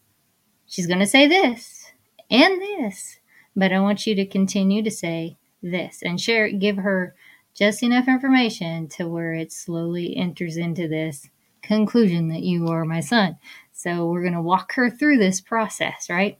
she's 0.67 0.87
going 0.87 1.01
to 1.01 1.07
say 1.07 1.27
this 1.27 1.91
and 2.31 2.61
this, 2.61 3.19
but 3.57 3.73
I 3.73 3.81
want 3.81 4.07
you 4.07 4.15
to 4.17 4.27
continue 4.27 4.83
to 4.83 4.91
say 4.91 5.39
this 5.63 6.03
and 6.03 6.21
share, 6.21 6.51
give 6.53 6.77
her 6.77 7.15
just 7.55 7.83
enough 7.83 8.09
information 8.09 8.89
to 8.89 9.09
where 9.09 9.33
it 9.33 9.53
slowly 9.53 10.17
enters 10.17 10.57
into 10.57 10.89
this 10.89 11.29
conclusion 11.63 12.29
that 12.29 12.43
you 12.43 12.69
are 12.69 12.85
my 12.85 13.01
son. 13.01 13.37
So 13.73 14.07
we're 14.11 14.23
going 14.23 14.35
to 14.35 14.43
walk 14.43 14.73
her 14.75 14.91
through 14.91 15.19
this 15.19 15.41
process, 15.41 16.11
right? 16.11 16.39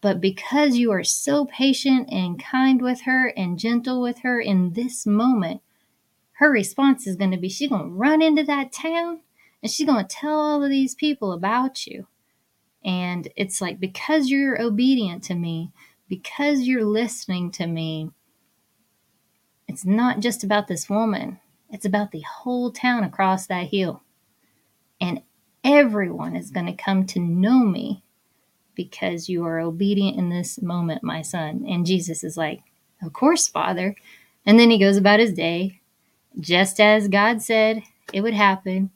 But 0.00 0.20
because 0.20 0.76
you 0.76 0.92
are 0.92 1.04
so 1.04 1.44
patient 1.46 2.08
and 2.10 2.42
kind 2.42 2.80
with 2.80 3.02
her 3.02 3.28
and 3.36 3.58
gentle 3.58 4.00
with 4.00 4.20
her 4.20 4.40
in 4.40 4.72
this 4.72 5.06
moment, 5.06 5.60
her 6.32 6.50
response 6.50 7.06
is 7.06 7.16
going 7.16 7.32
to 7.32 7.36
be 7.36 7.50
she's 7.50 7.68
going 7.68 7.82
to 7.82 7.94
run 7.94 8.22
into 8.22 8.42
that 8.44 8.72
town 8.72 9.20
and 9.62 9.70
she's 9.70 9.86
going 9.86 10.02
to 10.02 10.08
tell 10.08 10.40
all 10.40 10.62
of 10.62 10.70
these 10.70 10.94
people 10.94 11.32
about 11.32 11.86
you. 11.86 12.06
And 12.82 13.28
it's 13.36 13.60
like, 13.60 13.78
because 13.78 14.30
you're 14.30 14.60
obedient 14.60 15.22
to 15.24 15.34
me, 15.34 15.70
because 16.08 16.62
you're 16.62 16.84
listening 16.84 17.50
to 17.52 17.66
me, 17.66 18.10
it's 19.70 19.84
not 19.84 20.20
just 20.20 20.42
about 20.42 20.66
this 20.68 20.90
woman, 20.90 21.38
it's 21.70 21.84
about 21.84 22.10
the 22.10 22.22
whole 22.22 22.72
town 22.72 23.04
across 23.04 23.46
that 23.46 23.68
hill. 23.68 24.02
And 25.00 25.22
everyone 25.62 26.34
is 26.36 26.50
going 26.50 26.66
to 26.66 26.72
come 26.72 27.06
to 27.06 27.20
know 27.20 27.60
me 27.60 28.02
because 28.74 29.28
you 29.28 29.44
are 29.44 29.60
obedient 29.60 30.18
in 30.18 30.28
this 30.28 30.60
moment, 30.60 31.04
my 31.04 31.22
son. 31.22 31.64
And 31.68 31.86
Jesus 31.86 32.24
is 32.24 32.36
like, 32.36 32.60
Of 33.02 33.12
course, 33.12 33.46
Father. 33.46 33.94
And 34.44 34.58
then 34.58 34.70
he 34.70 34.78
goes 34.78 34.96
about 34.96 35.20
his 35.20 35.32
day, 35.32 35.80
just 36.40 36.80
as 36.80 37.08
God 37.08 37.40
said 37.40 37.82
it 38.12 38.22
would 38.22 38.34
happen. 38.34 38.90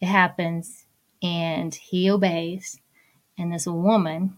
It 0.00 0.06
happens, 0.06 0.84
and 1.22 1.74
he 1.74 2.10
obeys 2.10 2.80
and 3.38 3.52
this 3.52 3.66
woman 3.66 4.36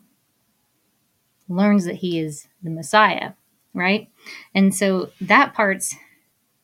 learns 1.49 1.87
that 1.87 1.97
he 1.97 2.21
is 2.21 2.47
the 2.63 2.71
Messiah, 2.71 3.33
right? 3.75 4.09
And 4.55 4.75
so 4.75 5.11
that 5.21 5.55
part's 5.55 5.95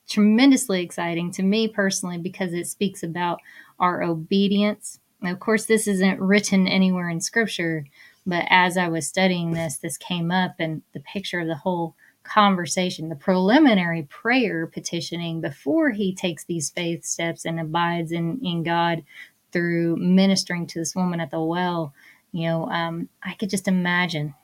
tremendously 0.08 0.82
exciting 0.82 1.30
to 1.32 1.42
me 1.42 1.68
personally 1.68 2.18
because 2.18 2.52
it 2.52 2.66
speaks 2.66 3.02
about 3.02 3.40
our 3.78 4.02
obedience. 4.02 5.00
Of 5.22 5.40
course, 5.40 5.66
this 5.66 5.88
isn't 5.88 6.20
written 6.20 6.68
anywhere 6.68 7.08
in 7.08 7.20
scripture, 7.20 7.84
but 8.24 8.46
as 8.50 8.76
I 8.76 8.88
was 8.88 9.06
studying 9.06 9.52
this, 9.52 9.78
this 9.78 9.96
came 9.96 10.30
up 10.30 10.56
and 10.58 10.82
the 10.92 11.00
picture 11.00 11.40
of 11.40 11.48
the 11.48 11.56
whole 11.56 11.94
conversation, 12.22 13.08
the 13.08 13.16
preliminary 13.16 14.02
prayer 14.02 14.66
petitioning 14.66 15.40
before 15.40 15.90
he 15.90 16.14
takes 16.14 16.44
these 16.44 16.70
faith 16.70 17.04
steps 17.04 17.44
and 17.44 17.60
abides 17.60 18.12
in, 18.12 18.40
in 18.42 18.62
God 18.62 19.04
through 19.52 19.96
ministering 19.96 20.66
to 20.66 20.80
this 20.80 20.94
woman 20.94 21.20
at 21.20 21.30
the 21.30 21.40
well 21.40 21.94
you 22.36 22.48
know, 22.48 22.68
um, 22.68 23.08
I 23.22 23.32
could 23.32 23.48
just 23.48 23.66
imagine 23.66 24.34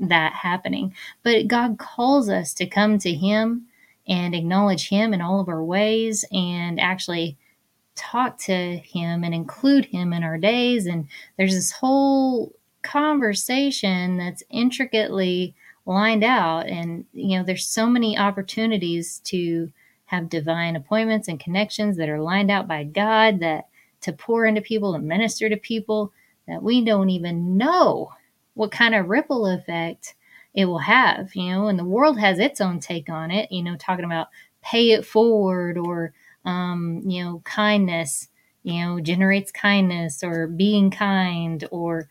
that 0.00 0.32
happening. 0.32 0.94
But 1.22 1.48
God 1.48 1.78
calls 1.78 2.28
us 2.28 2.52
to 2.54 2.66
come 2.66 2.98
to 2.98 3.12
Him 3.12 3.66
and 4.08 4.34
acknowledge 4.34 4.88
Him 4.88 5.12
in 5.12 5.20
all 5.20 5.40
of 5.40 5.48
our 5.48 5.64
ways 5.64 6.24
and 6.32 6.80
actually 6.80 7.36
talk 7.94 8.38
to 8.38 8.76
Him 8.78 9.24
and 9.24 9.34
include 9.34 9.86
Him 9.86 10.12
in 10.12 10.22
our 10.22 10.38
days. 10.38 10.86
And 10.86 11.08
there's 11.36 11.54
this 11.54 11.72
whole 11.72 12.54
conversation 12.82 14.16
that's 14.18 14.42
intricately 14.50 15.54
lined 15.86 16.24
out. 16.24 16.66
And, 16.66 17.04
you 17.12 17.38
know, 17.38 17.44
there's 17.44 17.66
so 17.66 17.86
many 17.86 18.18
opportunities 18.18 19.20
to 19.24 19.72
have 20.06 20.28
divine 20.28 20.76
appointments 20.76 21.26
and 21.26 21.40
connections 21.40 21.96
that 21.96 22.08
are 22.08 22.20
lined 22.20 22.50
out 22.50 22.68
by 22.68 22.84
God 22.84 23.40
that 23.40 23.68
to 24.02 24.12
pour 24.12 24.46
into 24.46 24.60
people 24.60 24.94
and 24.94 25.08
minister 25.08 25.48
to 25.48 25.56
people 25.56 26.12
that 26.46 26.62
we 26.62 26.84
don't 26.84 27.10
even 27.10 27.56
know 27.56 28.10
what 28.56 28.72
kind 28.72 28.94
of 28.94 29.08
ripple 29.08 29.46
effect 29.46 30.14
it 30.54 30.64
will 30.64 30.78
have, 30.78 31.34
you 31.34 31.50
know, 31.50 31.68
and 31.68 31.78
the 31.78 31.84
world 31.84 32.18
has 32.18 32.38
its 32.38 32.60
own 32.60 32.80
take 32.80 33.10
on 33.10 33.30
it, 33.30 33.52
you 33.52 33.62
know, 33.62 33.76
talking 33.76 34.06
about 34.06 34.28
pay 34.62 34.92
it 34.92 35.04
forward 35.04 35.76
or, 35.76 36.14
um, 36.46 37.02
you 37.06 37.22
know, 37.22 37.42
kindness, 37.44 38.28
you 38.62 38.82
know, 38.82 38.98
generates 38.98 39.52
kindness 39.52 40.24
or 40.24 40.46
being 40.46 40.90
kind 40.90 41.68
or 41.70 42.08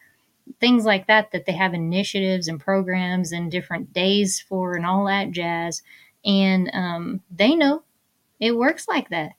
things 0.60 0.86
like 0.86 1.08
that, 1.08 1.32
that 1.32 1.48
they 1.48 1.54
have 1.54 1.74
initiatives 1.74 2.48
and 2.48 2.60
programs 2.60 3.32
and 3.32 3.52
different 3.52 3.92
days 3.92 4.40
for 4.40 4.76
and 4.76 4.86
all 4.86 5.06
that 5.06 5.32
jazz. 5.32 5.82
And 6.24 6.70
um, 6.74 7.22
they 7.36 7.56
know 7.56 7.82
it 8.40 8.56
works 8.56 8.88
like 8.88 9.10
that. 9.10 9.32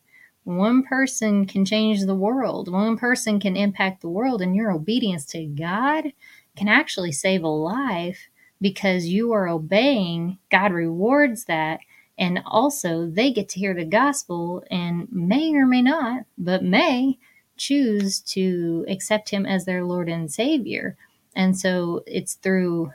One 0.44 0.84
person 0.84 1.46
can 1.46 1.64
change 1.64 2.04
the 2.04 2.14
world, 2.14 2.70
one 2.70 2.96
person 2.96 3.40
can 3.40 3.56
impact 3.56 4.00
the 4.00 4.08
world, 4.08 4.42
and 4.42 4.54
your 4.56 4.72
obedience 4.72 5.26
to 5.26 5.44
God 5.44 6.12
can 6.56 6.68
actually 6.68 7.12
save 7.12 7.42
a 7.42 7.48
life 7.48 8.28
because 8.60 9.06
you 9.06 9.32
are 9.32 9.48
obeying. 9.48 10.38
God 10.50 10.72
rewards 10.72 11.44
that. 11.44 11.80
And 12.18 12.40
also, 12.46 13.06
they 13.06 13.30
get 13.30 13.48
to 13.50 13.58
hear 13.60 13.74
the 13.74 13.84
gospel 13.84 14.64
and 14.70 15.06
may 15.12 15.54
or 15.54 15.66
may 15.66 15.82
not, 15.82 16.24
but 16.38 16.64
may 16.64 17.18
choose 17.58 18.20
to 18.20 18.84
accept 18.88 19.30
him 19.30 19.44
as 19.44 19.64
their 19.64 19.84
Lord 19.84 20.08
and 20.08 20.30
Savior. 20.32 20.96
And 21.34 21.58
so 21.58 22.02
it's 22.06 22.34
through 22.34 22.92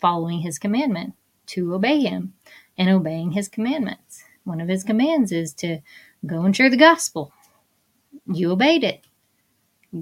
following 0.00 0.40
his 0.40 0.58
commandment 0.58 1.14
to 1.46 1.74
obey 1.74 2.00
him 2.00 2.34
and 2.78 2.88
obeying 2.88 3.32
his 3.32 3.48
commandments. 3.48 4.22
One 4.44 4.60
of 4.60 4.68
his 4.68 4.84
commands 4.84 5.32
is 5.32 5.52
to 5.54 5.80
go 6.24 6.42
and 6.42 6.56
share 6.56 6.70
the 6.70 6.76
gospel. 6.76 7.32
You 8.32 8.52
obeyed 8.52 8.84
it. 8.84 9.04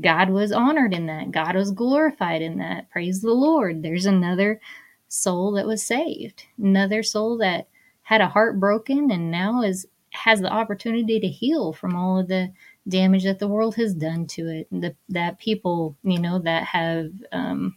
God 0.00 0.30
was 0.30 0.52
honored 0.52 0.92
in 0.92 1.06
that. 1.06 1.30
God 1.30 1.54
was 1.54 1.70
glorified 1.70 2.42
in 2.42 2.58
that. 2.58 2.90
Praise 2.90 3.22
the 3.22 3.32
Lord. 3.32 3.82
There's 3.82 4.06
another 4.06 4.60
soul 5.08 5.52
that 5.52 5.66
was 5.66 5.86
saved, 5.86 6.44
another 6.58 7.02
soul 7.02 7.38
that 7.38 7.68
had 8.02 8.20
a 8.20 8.28
heart 8.28 8.60
broken 8.60 9.10
and 9.10 9.30
now 9.30 9.62
is 9.62 9.86
has 10.10 10.40
the 10.40 10.52
opportunity 10.52 11.20
to 11.20 11.28
heal 11.28 11.72
from 11.72 11.94
all 11.94 12.18
of 12.18 12.28
the 12.28 12.50
damage 12.88 13.24
that 13.24 13.38
the 13.38 13.48
world 13.48 13.74
has 13.76 13.94
done 13.94 14.26
to 14.26 14.48
it, 14.48 14.66
the, 14.70 14.96
that 15.08 15.38
people, 15.38 15.96
you 16.02 16.18
know, 16.18 16.38
that 16.38 16.64
have 16.64 17.10
um, 17.30 17.76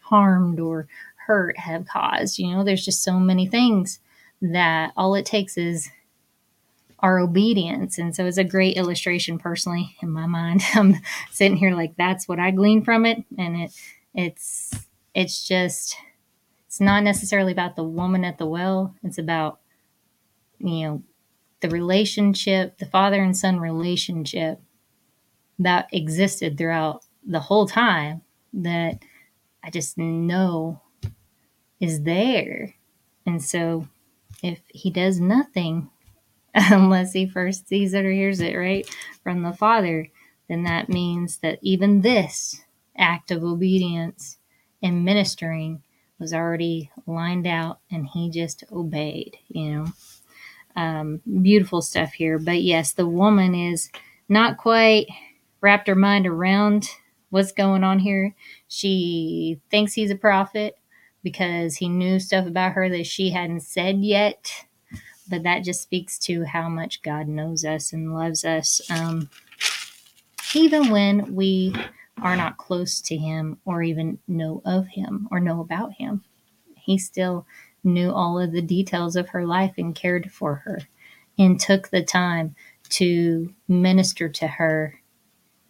harmed 0.00 0.58
or 0.58 0.88
hurt 1.26 1.58
have 1.58 1.86
caused. 1.86 2.38
You 2.38 2.52
know, 2.52 2.64
there's 2.64 2.84
just 2.84 3.02
so 3.02 3.18
many 3.18 3.46
things 3.46 4.00
that 4.40 4.92
all 4.96 5.14
it 5.14 5.26
takes 5.26 5.58
is 5.58 5.90
our 7.00 7.18
obedience. 7.18 7.98
And 7.98 8.14
so 8.14 8.26
it's 8.26 8.38
a 8.38 8.44
great 8.44 8.76
illustration 8.76 9.38
personally 9.38 9.96
in 10.02 10.10
my 10.10 10.26
mind. 10.26 10.62
I'm 10.74 10.96
sitting 11.30 11.56
here 11.56 11.74
like 11.74 11.96
that's 11.96 12.26
what 12.26 12.38
I 12.38 12.50
glean 12.50 12.84
from 12.84 13.04
it. 13.06 13.24
And 13.38 13.56
it 13.56 13.72
it's 14.14 14.72
it's 15.14 15.46
just 15.46 15.96
it's 16.66 16.80
not 16.80 17.02
necessarily 17.02 17.52
about 17.52 17.76
the 17.76 17.84
woman 17.84 18.24
at 18.24 18.38
the 18.38 18.46
well. 18.46 18.94
It's 19.02 19.18
about, 19.18 19.60
you 20.58 20.86
know, 20.86 21.02
the 21.60 21.68
relationship, 21.70 22.78
the 22.78 22.86
father 22.86 23.22
and 23.22 23.36
son 23.36 23.60
relationship 23.60 24.60
that 25.58 25.88
existed 25.92 26.58
throughout 26.58 27.04
the 27.26 27.40
whole 27.40 27.66
time 27.66 28.22
that 28.52 28.98
I 29.64 29.70
just 29.70 29.96
know 29.98 30.82
is 31.80 32.02
there. 32.02 32.74
And 33.24 33.42
so 33.42 33.88
if 34.42 34.60
he 34.68 34.90
does 34.90 35.18
nothing 35.18 35.90
unless 36.72 37.14
he 37.14 37.28
first 37.28 37.68
sees 37.68 37.94
it 37.94 38.06
or 38.06 38.12
hears 38.12 38.40
it, 38.40 38.56
right, 38.56 38.88
from 39.24 39.44
the 39.44 39.54
Father, 39.54 40.08
then 40.48 40.64
that 40.64 40.90
means 40.90 41.38
that 41.40 41.60
even 41.62 42.02
this 42.02 42.62
act 42.98 43.32
of 43.32 43.44
obedience 43.44 44.38
and 44.82 45.04
ministering 45.04 45.82
was 46.20 46.34
already 46.34 46.90
lined 47.06 47.46
out 47.46 47.80
and 47.92 48.08
he 48.08 48.30
just 48.30 48.64
obeyed, 48.72 49.38
you 49.48 49.70
know. 49.72 49.86
Um, 50.76 51.22
beautiful 51.42 51.82
stuff 51.82 52.14
here. 52.14 52.38
But 52.38 52.62
yes, 52.62 52.92
the 52.94 53.06
woman 53.08 53.54
is 53.54 53.90
not 54.28 54.58
quite 54.58 55.08
wrapped 55.62 55.88
her 55.88 55.96
mind 55.96 56.26
around 56.26 56.88
what's 57.30 57.52
going 57.52 57.84
on 57.84 58.00
here. 58.00 58.34
She 58.68 59.60
thinks 59.70 59.94
he's 59.94 60.12
a 60.12 60.16
prophet 60.16 60.76
because 61.22 61.76
he 61.76 61.88
knew 61.88 62.20
stuff 62.20 62.46
about 62.46 62.72
her 62.74 62.90
that 62.90 63.06
she 63.06 63.30
hadn't 63.30 63.62
said 63.62 64.00
yet. 64.00 64.65
But 65.28 65.42
that 65.42 65.64
just 65.64 65.82
speaks 65.82 66.18
to 66.20 66.44
how 66.44 66.68
much 66.68 67.02
God 67.02 67.28
knows 67.28 67.64
us 67.64 67.92
and 67.92 68.14
loves 68.14 68.44
us, 68.44 68.80
um, 68.90 69.28
even 70.54 70.90
when 70.90 71.34
we 71.34 71.74
are 72.22 72.36
not 72.36 72.56
close 72.56 73.00
to 73.02 73.16
Him 73.16 73.58
or 73.64 73.82
even 73.82 74.18
know 74.28 74.62
of 74.64 74.88
Him 74.88 75.28
or 75.30 75.40
know 75.40 75.60
about 75.60 75.94
Him. 75.94 76.22
He 76.76 76.98
still 76.98 77.46
knew 77.82 78.10
all 78.10 78.38
of 78.38 78.52
the 78.52 78.62
details 78.62 79.16
of 79.16 79.30
her 79.30 79.46
life 79.46 79.74
and 79.78 79.94
cared 79.94 80.32
for 80.32 80.56
her 80.56 80.80
and 81.38 81.58
took 81.60 81.88
the 81.88 82.02
time 82.02 82.54
to 82.88 83.52
minister 83.68 84.28
to 84.28 84.46
her 84.46 85.00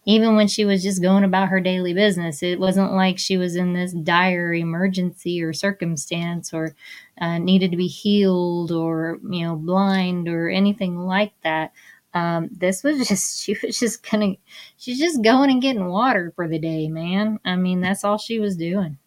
even 0.07 0.37
when 0.37 0.47
she 0.47 0.63
was 0.63 0.81
just 0.81 1.01
going 1.01 1.25
about 1.25 1.49
her 1.49 1.59
daily 1.59 1.93
business. 1.93 2.41
It 2.41 2.61
wasn't 2.61 2.93
like 2.93 3.19
she 3.19 3.35
was 3.35 3.57
in 3.57 3.73
this 3.73 3.91
dire 3.91 4.53
emergency 4.53 5.43
or 5.43 5.51
circumstance 5.51 6.53
or 6.53 6.73
uh, 7.19 7.39
needed 7.39 7.71
to 7.71 7.77
be 7.77 7.87
healed 7.87 8.71
or, 8.71 9.19
you 9.29 9.45
know, 9.45 9.57
blind 9.57 10.29
or 10.29 10.49
anything 10.49 10.97
like 10.97 11.33
that. 11.43 11.73
Um, 12.13 12.49
this 12.53 12.85
was 12.85 13.05
just, 13.09 13.43
she 13.43 13.57
was 13.61 13.77
just 13.77 14.09
gonna, 14.09 14.35
she's 14.77 14.97
just 14.97 15.21
going 15.21 15.51
and 15.51 15.61
getting 15.61 15.89
water 15.89 16.31
for 16.37 16.47
the 16.47 16.57
day, 16.57 16.87
man. 16.87 17.41
I 17.43 17.57
mean, 17.57 17.81
that's 17.81 18.05
all 18.05 18.17
she 18.17 18.39
was 18.39 18.55
doing. 18.55 18.97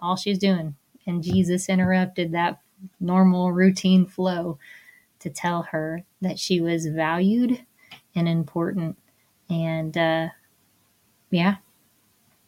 All 0.00 0.14
she's 0.14 0.38
doing. 0.38 0.76
And 1.08 1.24
Jesus 1.24 1.68
interrupted 1.68 2.30
that 2.32 2.60
normal 3.00 3.50
routine 3.50 4.06
flow 4.06 4.60
to 5.18 5.28
tell 5.28 5.62
her 5.62 6.04
that 6.20 6.38
she 6.38 6.60
was 6.60 6.86
valued 6.86 7.64
and 8.14 8.28
important 8.28 8.96
and 9.50 9.96
uh, 9.96 10.28
yeah, 11.30 11.56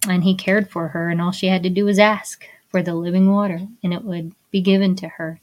and 0.09 0.24
he 0.24 0.35
cared 0.35 0.70
for 0.70 0.88
her, 0.88 1.09
and 1.09 1.20
all 1.20 1.32
she 1.32 1.48
had 1.48 1.62
to 1.62 1.70
do 1.70 1.85
was 1.85 1.98
ask 1.98 2.46
for 2.68 2.82
the 2.82 2.94
living 2.94 3.30
water, 3.32 3.61
and 3.82 3.92
it 3.92 4.04
would 4.04 4.32
be 4.50 4.61
given 4.61 4.94
to 4.96 5.09
her. 5.09 5.40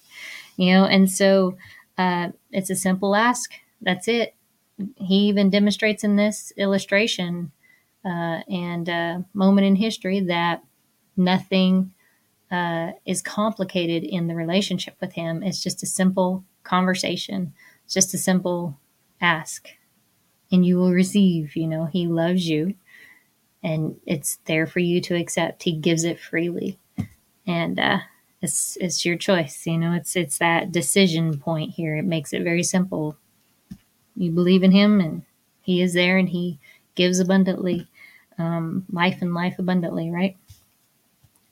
You 0.57 0.73
know, 0.73 0.85
and 0.85 1.11
so 1.11 1.57
uh, 1.97 2.29
it's 2.51 2.69
a 2.69 2.75
simple 2.75 3.15
ask. 3.15 3.53
That's 3.81 4.07
it. 4.07 4.35
He 4.97 5.27
even 5.29 5.49
demonstrates 5.49 6.03
in 6.03 6.17
this 6.17 6.53
illustration 6.57 7.51
uh, 8.05 8.41
and 8.49 8.89
uh, 8.89 9.19
moment 9.33 9.67
in 9.67 9.77
history 9.77 10.21
that 10.21 10.63
nothing 11.17 11.93
uh, 12.51 12.91
is 13.05 13.21
complicated 13.21 14.03
in 14.03 14.27
the 14.27 14.35
relationship 14.35 14.95
with 15.01 15.13
him. 15.13 15.43
It's 15.43 15.63
just 15.63 15.83
a 15.83 15.87
simple 15.87 16.43
conversation. 16.63 17.53
It's 17.85 17.93
just 17.93 18.13
a 18.13 18.17
simple 18.19 18.77
ask 19.21 19.69
and 20.53 20.65
you 20.65 20.77
will 20.77 20.93
receive. 20.93 21.57
You 21.57 21.67
know, 21.67 21.85
He 21.87 22.07
loves 22.07 22.47
you 22.47 22.75
and 23.63 23.99
it's 24.05 24.39
there 24.45 24.67
for 24.67 24.79
you 24.79 25.01
to 25.01 25.15
accept. 25.15 25.63
He 25.63 25.71
gives 25.71 26.03
it 26.03 26.19
freely. 26.19 26.77
And 27.47 27.79
uh, 27.79 27.99
it's 28.41 28.77
it's 28.79 29.05
your 29.05 29.15
choice. 29.15 29.65
You 29.65 29.77
know, 29.77 29.93
it's 29.93 30.15
it's 30.15 30.37
that 30.37 30.71
decision 30.71 31.39
point 31.39 31.71
here. 31.71 31.95
It 31.95 32.03
makes 32.05 32.33
it 32.33 32.43
very 32.43 32.63
simple. 32.63 33.17
You 34.15 34.31
believe 34.31 34.63
in 34.63 34.71
Him, 34.71 34.99
and 34.99 35.23
He 35.61 35.81
is 35.81 35.93
there, 35.93 36.17
and 36.17 36.29
He 36.29 36.59
gives 36.95 37.19
abundantly, 37.19 37.87
um, 38.37 38.85
life 38.91 39.21
and 39.21 39.33
life 39.33 39.59
abundantly. 39.59 40.11
Right. 40.11 40.37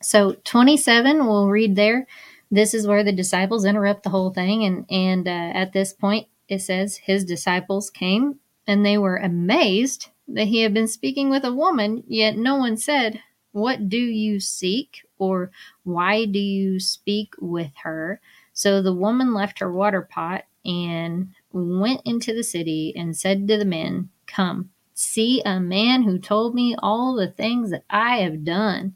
So 0.02 0.36
twenty 0.44 0.78
seven, 0.78 1.26
we'll 1.26 1.50
read 1.50 1.76
there. 1.76 2.08
This 2.52 2.74
is 2.74 2.86
where 2.86 3.04
the 3.04 3.14
disciples 3.14 3.66
interrupt 3.66 4.04
the 4.04 4.10
whole 4.10 4.32
thing, 4.32 4.66
and 4.66 4.86
and 4.90 5.28
uh, 5.28 5.58
at 5.58 5.74
this 5.74 5.94
point, 5.94 6.28
it 6.50 6.60
says 6.60 6.98
his 6.98 7.24
disciples 7.26 7.90
came 7.90 8.40
and 8.68 8.86
they 8.86 8.98
were 8.98 9.18
amazed 9.18 10.08
that 10.28 10.48
he 10.48 10.62
had 10.62 10.74
been 10.74 10.88
speaking 10.88 11.30
with 11.30 11.44
a 11.44 11.54
woman, 11.54 12.04
yet 12.08 12.38
no 12.38 12.56
one 12.56 12.78
said, 12.78 13.22
What 13.52 13.90
do 13.90 13.98
you 13.98 14.40
seek? 14.40 15.06
or 15.18 15.52
Why 15.84 16.26
do 16.26 16.40
you 16.40 16.80
speak 16.80 17.34
with 17.40 17.72
her? 17.84 18.20
So 18.54 18.82
the 18.82 18.94
woman 18.94 19.34
left 19.34 19.60
her 19.60 19.72
water 19.72 20.02
pot 20.02 20.46
and 20.66 21.30
went 21.52 22.02
into 22.06 22.34
the 22.34 22.44
city 22.44 22.94
and 22.96 23.16
said 23.16 23.48
to 23.48 23.58
the 23.58 23.66
men, 23.66 24.10
Come, 24.28 24.70
see 24.94 25.42
a 25.46 25.60
man 25.60 26.04
who 26.04 26.18
told 26.20 26.56
me 26.56 26.76
all 26.80 27.16
the 27.16 27.32
things 27.32 27.72
that 27.72 27.84
I 27.90 28.18
have 28.18 28.44
done. 28.44 28.96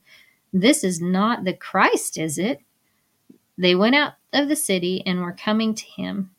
This 0.53 0.83
is 0.83 1.01
not 1.01 1.43
the 1.43 1.53
Christ, 1.53 2.17
is 2.17 2.37
it? 2.37 2.61
They 3.57 3.75
went 3.75 3.95
out 3.95 4.13
of 4.33 4.47
the 4.47 4.55
city 4.55 5.03
and 5.05 5.21
were 5.21 5.33
coming 5.33 5.73
to 5.75 5.85
him. 5.85 6.34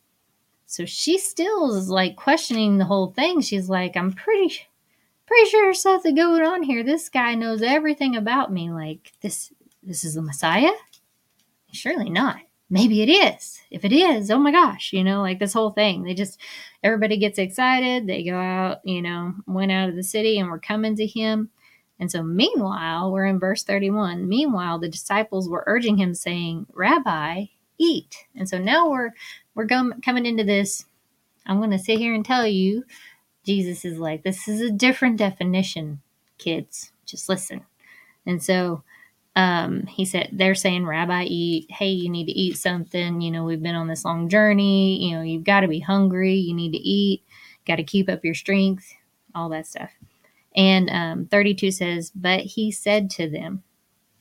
So 0.67 0.85
she 0.85 1.17
still 1.17 1.73
is 1.73 1.89
like 1.89 2.17
questioning 2.17 2.77
the 2.77 2.85
whole 2.85 3.07
thing. 3.07 3.41
She's 3.41 3.69
like, 3.69 3.95
I'm 3.95 4.11
pretty 4.11 4.53
pretty 5.25 5.49
sure 5.49 5.65
there's 5.65 5.81
something 5.81 6.13
going 6.13 6.43
on 6.43 6.61
here. 6.61 6.83
This 6.83 7.09
guy 7.09 7.35
knows 7.35 7.61
everything 7.61 8.15
about 8.15 8.51
me. 8.51 8.69
Like 8.69 9.13
this 9.21 9.51
this 9.81 10.03
is 10.03 10.15
the 10.15 10.21
Messiah? 10.21 10.73
Surely 11.71 12.09
not. 12.09 12.37
Maybe 12.69 13.01
it 13.01 13.09
is. 13.09 13.61
If 13.71 13.85
it 13.85 13.93
is, 13.93 14.29
oh 14.29 14.39
my 14.39 14.51
gosh, 14.51 14.91
you 14.91 15.05
know, 15.05 15.21
like 15.21 15.39
this 15.39 15.53
whole 15.53 15.71
thing. 15.71 16.03
They 16.03 16.13
just 16.13 16.37
everybody 16.83 17.17
gets 17.17 17.39
excited. 17.39 18.05
They 18.05 18.23
go 18.23 18.37
out, 18.37 18.79
you 18.83 19.01
know, 19.01 19.35
went 19.47 19.71
out 19.71 19.87
of 19.87 19.95
the 19.95 20.03
city 20.03 20.37
and 20.37 20.49
were 20.49 20.59
coming 20.59 20.97
to 20.97 21.07
him. 21.07 21.49
And 21.99 22.11
so, 22.11 22.21
meanwhile, 22.21 23.11
we're 23.11 23.25
in 23.25 23.39
verse 23.39 23.63
31. 23.63 24.27
Meanwhile, 24.27 24.79
the 24.79 24.89
disciples 24.89 25.49
were 25.49 25.63
urging 25.65 25.97
him, 25.97 26.13
saying, 26.13 26.67
Rabbi, 26.73 27.45
eat. 27.77 28.27
And 28.35 28.47
so 28.47 28.57
now 28.57 28.89
we're 28.89 29.11
we're 29.57 29.65
going, 29.65 29.91
coming 30.01 30.27
into 30.27 30.43
this. 30.43 30.85
I'm 31.47 31.57
going 31.57 31.71
to 31.71 31.79
sit 31.79 31.97
here 31.97 32.13
and 32.13 32.23
tell 32.23 32.45
you, 32.45 32.85
Jesus 33.43 33.83
is 33.83 33.97
like, 33.97 34.23
this 34.23 34.47
is 34.47 34.61
a 34.61 34.69
different 34.71 35.17
definition, 35.17 36.01
kids. 36.37 36.91
Just 37.07 37.27
listen. 37.27 37.65
And 38.25 38.43
so 38.43 38.83
um, 39.35 39.87
he 39.87 40.05
said, 40.05 40.29
they're 40.31 40.53
saying, 40.53 40.85
Rabbi, 40.85 41.23
eat. 41.23 41.71
Hey, 41.71 41.89
you 41.89 42.07
need 42.07 42.25
to 42.25 42.31
eat 42.33 42.57
something. 42.57 43.19
You 43.19 43.31
know, 43.31 43.45
we've 43.45 43.61
been 43.61 43.73
on 43.73 43.87
this 43.87 44.05
long 44.05 44.29
journey. 44.29 45.03
You 45.03 45.15
know, 45.15 45.23
you've 45.23 45.43
got 45.43 45.61
to 45.61 45.67
be 45.67 45.79
hungry. 45.79 46.35
You 46.35 46.53
need 46.53 46.73
to 46.73 46.77
eat. 46.77 47.23
Got 47.65 47.77
to 47.77 47.83
keep 47.83 48.09
up 48.09 48.23
your 48.23 48.35
strength, 48.35 48.93
all 49.33 49.49
that 49.49 49.65
stuff. 49.65 49.89
And 50.55 50.89
um, 50.91 51.25
32 51.25 51.71
says, 51.71 52.11
But 52.13 52.41
he 52.41 52.71
said 52.71 53.09
to 53.11 53.27
them, 53.27 53.63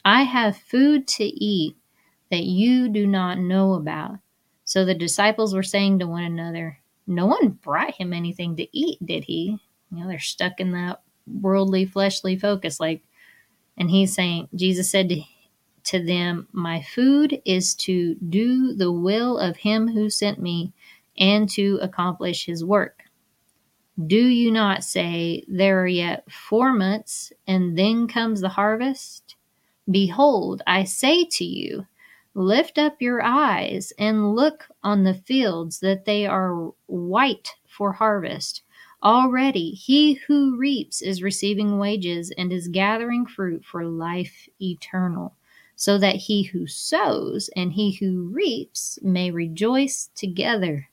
I 0.03 0.22
have 0.22 0.57
food 0.57 1.07
to 1.09 1.25
eat 1.25 1.77
that 2.31 2.44
you 2.44 2.88
do 2.88 3.07
not 3.07 3.38
know 3.38 3.75
about. 3.75 4.18
So 4.66 4.85
the 4.85 4.94
disciples 4.94 5.55
were 5.55 5.62
saying 5.62 6.00
to 6.00 6.09
one 6.09 6.24
another, 6.24 6.79
No 7.07 7.26
one 7.26 7.50
brought 7.50 7.94
him 7.94 8.12
anything 8.12 8.57
to 8.57 8.76
eat, 8.76 8.98
did 9.07 9.22
he? 9.24 9.57
You 9.92 10.00
know, 10.00 10.09
they're 10.09 10.18
stuck 10.18 10.59
in 10.59 10.72
that 10.72 11.02
worldly, 11.26 11.87
fleshly 11.87 12.37
focus. 12.37 12.81
Like, 12.81 13.02
and 13.79 13.88
he's 13.88 14.12
saying, 14.12 14.48
Jesus 14.57 14.90
said 14.90 15.09
to, 15.11 15.22
to 15.85 16.05
them, 16.05 16.48
My 16.52 16.83
food 16.83 17.40
is 17.44 17.74
to 17.76 18.16
do 18.16 18.74
the 18.74 18.90
will 18.90 19.38
of 19.38 19.57
him 19.57 19.87
who 19.87 20.11
sent 20.11 20.40
me 20.40 20.72
and 21.16 21.48
to 21.50 21.79
accomplish 21.81 22.44
his 22.44 22.64
work. 22.64 23.05
Do 24.05 24.18
you 24.18 24.50
not 24.50 24.83
say, 24.83 25.44
There 25.46 25.81
are 25.81 25.87
yet 25.87 26.31
four 26.31 26.72
months, 26.72 27.33
and 27.46 27.79
then 27.79 28.09
comes 28.09 28.40
the 28.40 28.48
harvest? 28.48 29.37
Behold, 29.88 30.62
I 30.66 30.83
say 30.83 31.24
to 31.24 31.44
you, 31.44 31.87
Lift 32.38 32.77
up 32.77 33.01
your 33.01 33.22
eyes 33.22 33.94
and 33.99 34.37
look 34.37 34.68
on 34.83 35.05
the 35.05 35.14
fields, 35.14 35.81
that 35.81 36.05
they 36.05 36.27
are 36.27 36.70
white 36.85 37.55
for 37.66 37.92
harvest. 37.92 38.61
Already 39.03 39.70
he 39.70 40.14
who 40.27 40.55
reaps 40.59 41.01
is 41.01 41.22
receiving 41.22 41.79
wages 41.79 42.31
and 42.37 42.53
is 42.53 42.68
gathering 42.68 43.25
fruit 43.25 43.64
for 43.64 43.87
life 43.87 44.51
eternal, 44.61 45.35
so 45.77 45.96
that 45.96 46.16
he 46.16 46.42
who 46.42 46.66
sows 46.66 47.49
and 47.57 47.72
he 47.72 47.92
who 47.92 48.29
reaps 48.29 48.99
may 49.01 49.31
rejoice 49.31 50.11
together. 50.14 50.90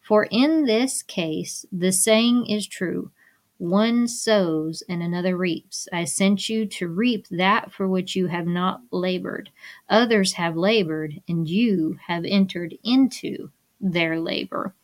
For 0.00 0.28
in 0.30 0.66
this 0.66 1.02
case, 1.02 1.66
the 1.72 1.90
saying 1.90 2.46
is 2.46 2.64
true 2.64 3.10
one 3.58 4.06
sows 4.06 4.82
and 4.88 5.02
another 5.02 5.36
reaps. 5.36 5.88
I 5.92 6.04
sent 6.04 6.48
you 6.48 6.66
to 6.66 6.88
reap 6.88 7.26
that 7.30 7.72
for 7.72 7.88
which 7.88 8.14
you 8.14 8.26
have 8.26 8.46
not 8.46 8.80
labored. 8.90 9.50
Others 9.88 10.34
have 10.34 10.56
labored, 10.56 11.20
and 11.28 11.48
you 11.48 11.98
have 12.06 12.24
entered 12.24 12.74
into 12.84 13.50
their 13.80 14.20
labor. 14.20 14.74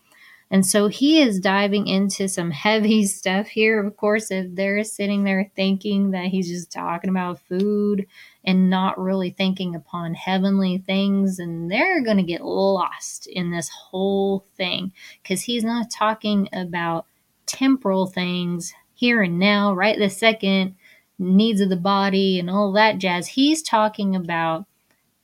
And 0.50 0.66
so 0.66 0.88
he 0.88 1.22
is 1.22 1.40
diving 1.40 1.87
into 1.87 2.28
some 2.28 2.50
heavy 2.66 3.06
stuff 3.06 3.48
here. 3.48 3.85
Of 3.85 3.96
course, 3.96 4.30
if 4.30 4.54
they're 4.54 4.85
sitting 4.85 5.24
there 5.24 5.50
thinking 5.56 6.11
that 6.11 6.26
he's 6.26 6.48
just 6.48 6.70
talking 6.70 7.11
about 7.11 7.40
food 7.40 8.06
and 8.44 8.68
not 8.68 8.98
really 8.98 9.30
thinking 9.30 9.74
upon 9.74 10.14
heavenly 10.14 10.78
things, 10.78 11.38
and 11.38 11.70
they're 11.70 12.02
going 12.02 12.18
to 12.18 12.22
get 12.22 12.44
lost 12.44 13.26
in 13.26 13.50
this 13.50 13.70
whole 13.70 14.44
thing 14.56 14.92
because 15.22 15.42
he's 15.42 15.64
not 15.64 15.90
talking 15.90 16.48
about 16.52 17.06
temporal 17.46 18.07
things 18.07 18.72
here 18.94 19.22
and 19.22 19.38
now, 19.38 19.72
right 19.72 19.98
this 19.98 20.16
second, 20.16 20.76
needs 21.18 21.61
of 21.61 21.68
the 21.68 21.76
body 21.76 22.38
and 22.38 22.50
all 22.50 22.72
that 22.72 22.98
jazz. 22.98 23.28
He's 23.28 23.62
talking 23.62 24.14
about 24.16 24.66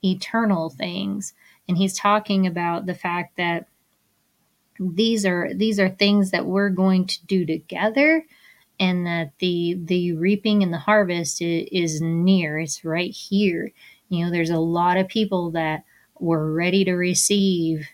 eternal 0.05 0.71
things. 0.71 1.35
And 1.69 1.77
he's 1.77 1.97
talking 1.99 2.47
about 2.47 2.87
the 2.87 2.95
fact 2.95 3.37
that 3.37 3.69
these 4.81 5.27
are 5.27 5.53
these 5.55 5.81
are 5.81 5.89
things 5.89 6.31
that 6.31 6.47
we're 6.47 6.71
going 6.71 7.07
to 7.07 7.27
do 7.27 7.45
together 7.45 8.25
and 8.79 9.07
that 9.07 9.33
the 9.41 9.77
the 9.85 10.13
reaping 10.13 10.63
and 10.63 10.73
the 10.73 10.79
harvest 10.79 11.43
is, 11.43 11.69
is 11.73 12.01
near 12.01 12.61
it's 12.61 12.85
right 12.85 13.11
here 13.11 13.73
you 14.09 14.25
know 14.25 14.31
there's 14.31 14.51
a 14.51 14.59
lot 14.59 14.97
of 14.97 15.09
people 15.09 15.51
that 15.51 15.83
were 16.21 16.53
ready 16.53 16.85
to 16.85 16.93
receive 16.95 17.89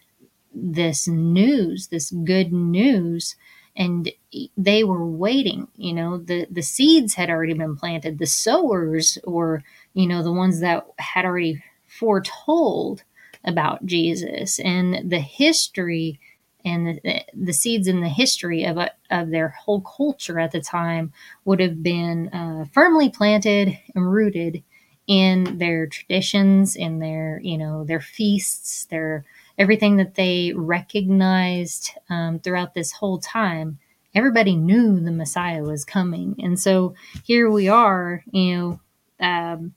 this 0.52 1.08
news 1.08 1.87
this 1.88 2.10
good 2.10 2.52
news 2.52 3.34
and 3.76 4.10
they 4.56 4.84
were 4.84 5.06
waiting 5.06 5.68
you 5.76 5.92
know 5.92 6.18
the 6.18 6.46
the 6.50 6.62
seeds 6.62 7.14
had 7.14 7.30
already 7.30 7.54
been 7.54 7.76
planted. 7.76 8.18
The 8.18 8.26
sowers 8.26 9.18
were 9.24 9.62
you 9.94 10.06
know 10.06 10.22
the 10.22 10.32
ones 10.32 10.60
that 10.60 10.87
had 10.98 11.24
already 11.24 11.62
foretold 11.87 13.02
about 13.44 13.84
jesus 13.87 14.58
and 14.60 15.10
the 15.10 15.20
history 15.20 16.18
and 16.64 16.98
the, 17.04 17.22
the 17.34 17.52
seeds 17.52 17.87
in 17.87 18.00
the 18.00 18.08
history 18.08 18.64
of, 18.64 18.78
a, 18.78 18.90
of 19.10 19.30
their 19.30 19.50
whole 19.50 19.82
culture 19.82 20.40
at 20.40 20.50
the 20.52 20.60
time 20.60 21.12
would 21.44 21.60
have 21.60 21.82
been 21.82 22.28
uh, 22.28 22.64
firmly 22.72 23.10
planted 23.10 23.78
and 23.94 24.10
rooted 24.10 24.62
in 25.06 25.58
their 25.58 25.87
traditions 25.87 26.74
in 26.76 26.98
their 26.98 27.38
you 27.42 27.58
know 27.58 27.84
their 27.84 28.00
feasts 28.00 28.87
their 28.87 29.24
everything 29.58 29.96
that 29.96 30.14
they 30.14 30.52
recognized 30.54 31.90
um, 32.10 32.38
throughout 32.38 32.74
this 32.74 32.92
whole 32.92 33.18
time 33.18 33.78
everybody 34.14 34.56
knew 34.56 35.00
the 35.00 35.12
messiah 35.12 35.62
was 35.62 35.84
coming 35.84 36.34
and 36.42 36.58
so 36.58 36.94
here 37.24 37.50
we 37.50 37.68
are 37.68 38.22
you 38.32 38.56
know 38.56 38.80
um, 39.20 39.74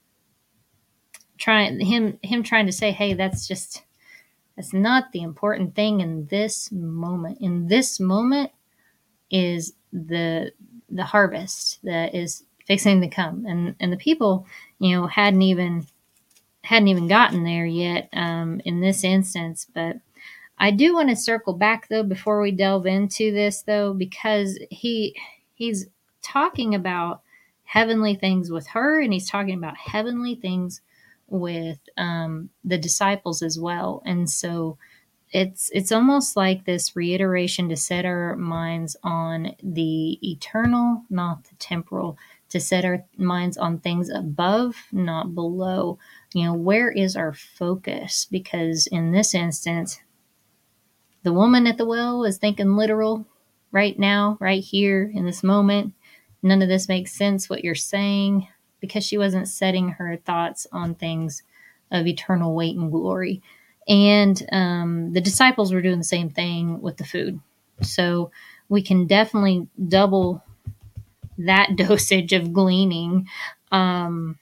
trying 1.37 1.79
him 1.79 2.19
him 2.23 2.43
trying 2.43 2.65
to 2.65 2.71
say 2.71 2.91
hey 2.91 3.13
that's 3.13 3.47
just 3.47 3.83
that's 4.57 4.73
not 4.73 5.11
the 5.11 5.21
important 5.21 5.75
thing 5.75 6.01
in 6.01 6.25
this 6.25 6.71
moment. 6.71 7.37
In 7.39 7.67
this 7.67 7.99
moment 7.99 8.51
is 9.29 9.73
the 9.93 10.51
the 10.89 11.03
harvest 11.03 11.79
that 11.83 12.15
is 12.15 12.43
fixing 12.65 12.99
to 13.01 13.07
come, 13.07 13.45
and 13.45 13.75
and 13.79 13.93
the 13.93 13.97
people, 13.97 14.47
you 14.79 14.95
know, 14.95 15.05
hadn't 15.05 15.43
even 15.43 15.85
hadn't 16.67 16.89
even 16.89 17.08
gotten 17.08 17.43
there 17.43 17.65
yet 17.65 18.10
um, 18.13 18.62
in 18.65 18.82
this 18.82 19.03
instance. 19.03 19.67
But 19.73 19.97
I 20.58 20.71
do 20.71 20.93
want 20.95 21.10
to 21.10 21.15
circle 21.15 21.53
back 21.53 21.88
though 21.88 22.03
before 22.03 22.41
we 22.41 22.51
delve 22.51 22.86
into 22.86 23.32
this 23.32 23.62
though, 23.62 23.93
because 23.93 24.60
he 24.69 25.15
he's 25.53 25.88
talking 26.21 26.75
about 26.75 27.21
heavenly 27.63 28.15
things 28.15 28.51
with 28.51 28.67
her, 28.67 29.01
and 29.01 29.13
he's 29.13 29.30
talking 29.30 29.56
about 29.58 29.77
heavenly 29.77 30.36
things 30.36 30.82
with 31.27 31.80
um, 31.97 32.49
the 32.63 32.77
disciples 32.77 33.41
as 33.41 33.60
well. 33.60 34.01
And 34.06 34.30
so 34.30 34.77
it's 35.32 35.69
it's 35.73 35.91
almost 35.91 36.38
like 36.38 36.65
this 36.65 36.95
reiteration 36.95 37.69
to 37.69 37.77
set 37.77 38.06
our 38.06 38.36
minds 38.36 38.95
on 39.03 39.56
the 39.62 40.19
eternal, 40.27 41.03
not 41.10 41.43
the 41.45 41.56
temporal, 41.60 42.17
to 42.49 42.60
set 42.60 42.86
our 42.86 43.06
minds 43.17 43.58
on 43.58 43.80
things 43.80 44.10
above, 44.10 44.75
not 44.91 45.36
below. 45.36 45.99
You 46.33 46.45
know, 46.45 46.53
where 46.53 46.91
is 46.91 47.15
our 47.15 47.33
focus? 47.33 48.27
Because 48.29 48.87
in 48.87 49.11
this 49.11 49.33
instance, 49.33 49.99
the 51.23 51.33
woman 51.33 51.67
at 51.67 51.77
the 51.77 51.85
well 51.85 52.23
is 52.23 52.37
thinking 52.37 52.75
literal 52.75 53.25
right 53.71 53.97
now, 53.97 54.37
right 54.39 54.63
here 54.63 55.11
in 55.13 55.25
this 55.25 55.43
moment. 55.43 55.93
None 56.43 56.61
of 56.61 56.69
this 56.69 56.87
makes 56.87 57.11
sense 57.11 57.49
what 57.49 57.63
you're 57.63 57.75
saying 57.75 58.47
because 58.79 59.03
she 59.03 59.17
wasn't 59.17 59.47
setting 59.47 59.89
her 59.89 60.17
thoughts 60.17 60.67
on 60.71 60.95
things 60.95 61.43
of 61.91 62.05
eternal 62.05 62.53
weight 62.53 62.77
and 62.77 62.91
glory. 62.91 63.41
And 63.87 64.41
um, 64.51 65.13
the 65.13 65.21
disciples 65.21 65.73
were 65.73 65.81
doing 65.81 65.97
the 65.97 66.03
same 66.03 66.29
thing 66.29 66.81
with 66.81 66.97
the 66.97 67.05
food. 67.05 67.39
So 67.81 68.31
we 68.69 68.81
can 68.81 69.07
definitely 69.07 69.67
double 69.87 70.43
that 71.37 71.69
dosage 71.75 72.33
of 72.33 72.53
gleaning 72.53 73.27
um, 73.71 74.37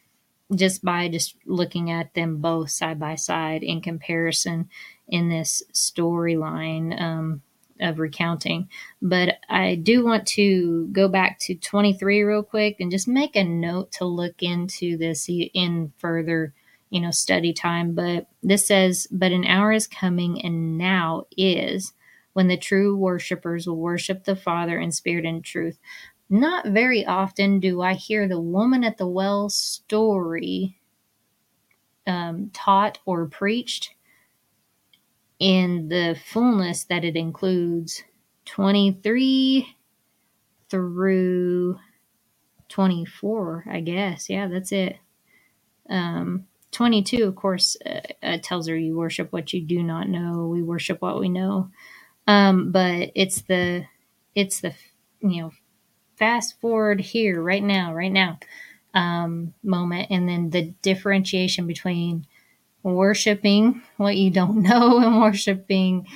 just 0.58 0.84
by 0.84 1.10
just 1.10 1.36
looking 1.46 1.92
at 1.92 2.14
them 2.14 2.38
both 2.38 2.72
side 2.72 3.00
by 3.00 3.16
side 3.16 3.64
in 3.64 3.82
comparison 3.82 4.70
in 5.08 5.30
this 5.30 5.64
storyline. 5.74 7.00
Um, 7.00 7.42
of 7.80 8.00
recounting. 8.00 8.70
But 9.02 9.38
I 9.50 9.76
do 9.76 10.04
want 10.06 10.26
to 10.30 10.88
go 10.92 11.08
back 11.08 11.40
to 11.40 11.56
23 11.56 12.24
real 12.24 12.44
quick 12.44 12.78
and 12.80 12.92
just 12.92 13.08
make 13.08 13.36
a 13.36 13.44
note 13.44 13.92
to 13.94 14.06
look 14.06 14.42
into 14.42 14.98
this 14.98 15.28
in 15.30 15.92
further, 15.98 16.54
you 16.90 17.02
know, 17.02 17.12
study 17.12 17.54
time. 17.54 17.94
But 17.94 18.28
this 18.42 18.68
says, 18.68 19.08
But 19.12 19.32
an 19.32 19.46
hour 19.46 19.72
is 19.72 19.88
coming, 19.88 20.42
and 20.42 20.78
now 20.78 21.26
is 21.36 21.94
when 22.34 22.48
the 22.48 22.58
true 22.58 22.96
worshipers 22.98 23.68
will 23.68 23.78
worship 23.78 24.24
the 24.24 24.36
Father 24.36 24.80
in 24.80 24.92
spirit 24.92 25.26
and 25.26 25.44
truth. 25.44 25.78
Not 26.30 26.68
very 26.68 27.06
often 27.06 27.60
do 27.60 27.82
I 27.82 27.96
hear 27.96 28.28
the 28.28 28.42
woman 28.42 28.84
at 28.84 28.98
the 28.98 29.08
well 29.08 29.50
story 29.50 30.78
um, 32.08 32.52
taught 32.54 33.00
or 33.06 33.28
preached 33.28 33.92
in 35.40 35.90
the 35.90 36.18
fullness 36.26 36.86
that 36.86 37.06
it 37.06 37.16
includes 37.18 38.04
23 38.46 39.68
through 40.70 41.80
24, 42.70 43.66
I 43.72 43.82
guess. 43.82 44.30
Yeah, 44.30 44.48
that's 44.48 44.72
it. 44.72 44.98
Um, 45.90 46.48
22, 46.72 47.26
of 47.26 47.36
course, 47.36 47.78
uh, 47.86 48.02
uh, 48.24 48.38
tells 48.44 48.68
her 48.68 48.78
you 48.78 48.98
worship 48.98 49.32
what 49.34 49.54
you 49.54 49.62
do 49.62 49.84
not 49.84 50.10
know. 50.10 50.48
We 50.48 50.64
worship 50.64 51.02
what 51.02 51.20
we 51.20 51.30
know. 51.30 51.72
Um, 52.28 52.72
but 52.72 53.12
it's 53.16 53.44
the, 53.44 53.86
it's 54.36 54.62
the, 54.62 54.74
you 55.22 55.44
know, 55.44 55.52
fast 56.18 56.60
forward 56.62 57.02
here, 57.02 57.42
right 57.42 57.64
now, 57.64 57.94
right 57.94 58.12
now, 58.12 58.40
um, 58.94 59.54
moment, 59.64 60.08
and 60.12 60.28
then 60.28 60.50
the 60.50 60.74
differentiation 60.82 61.68
between 61.68 62.26
worshiping 62.84 63.82
what 63.98 64.16
you 64.16 64.30
don't 64.30 64.62
know 64.62 65.00
and 65.00 65.22
worshiping 65.22 66.08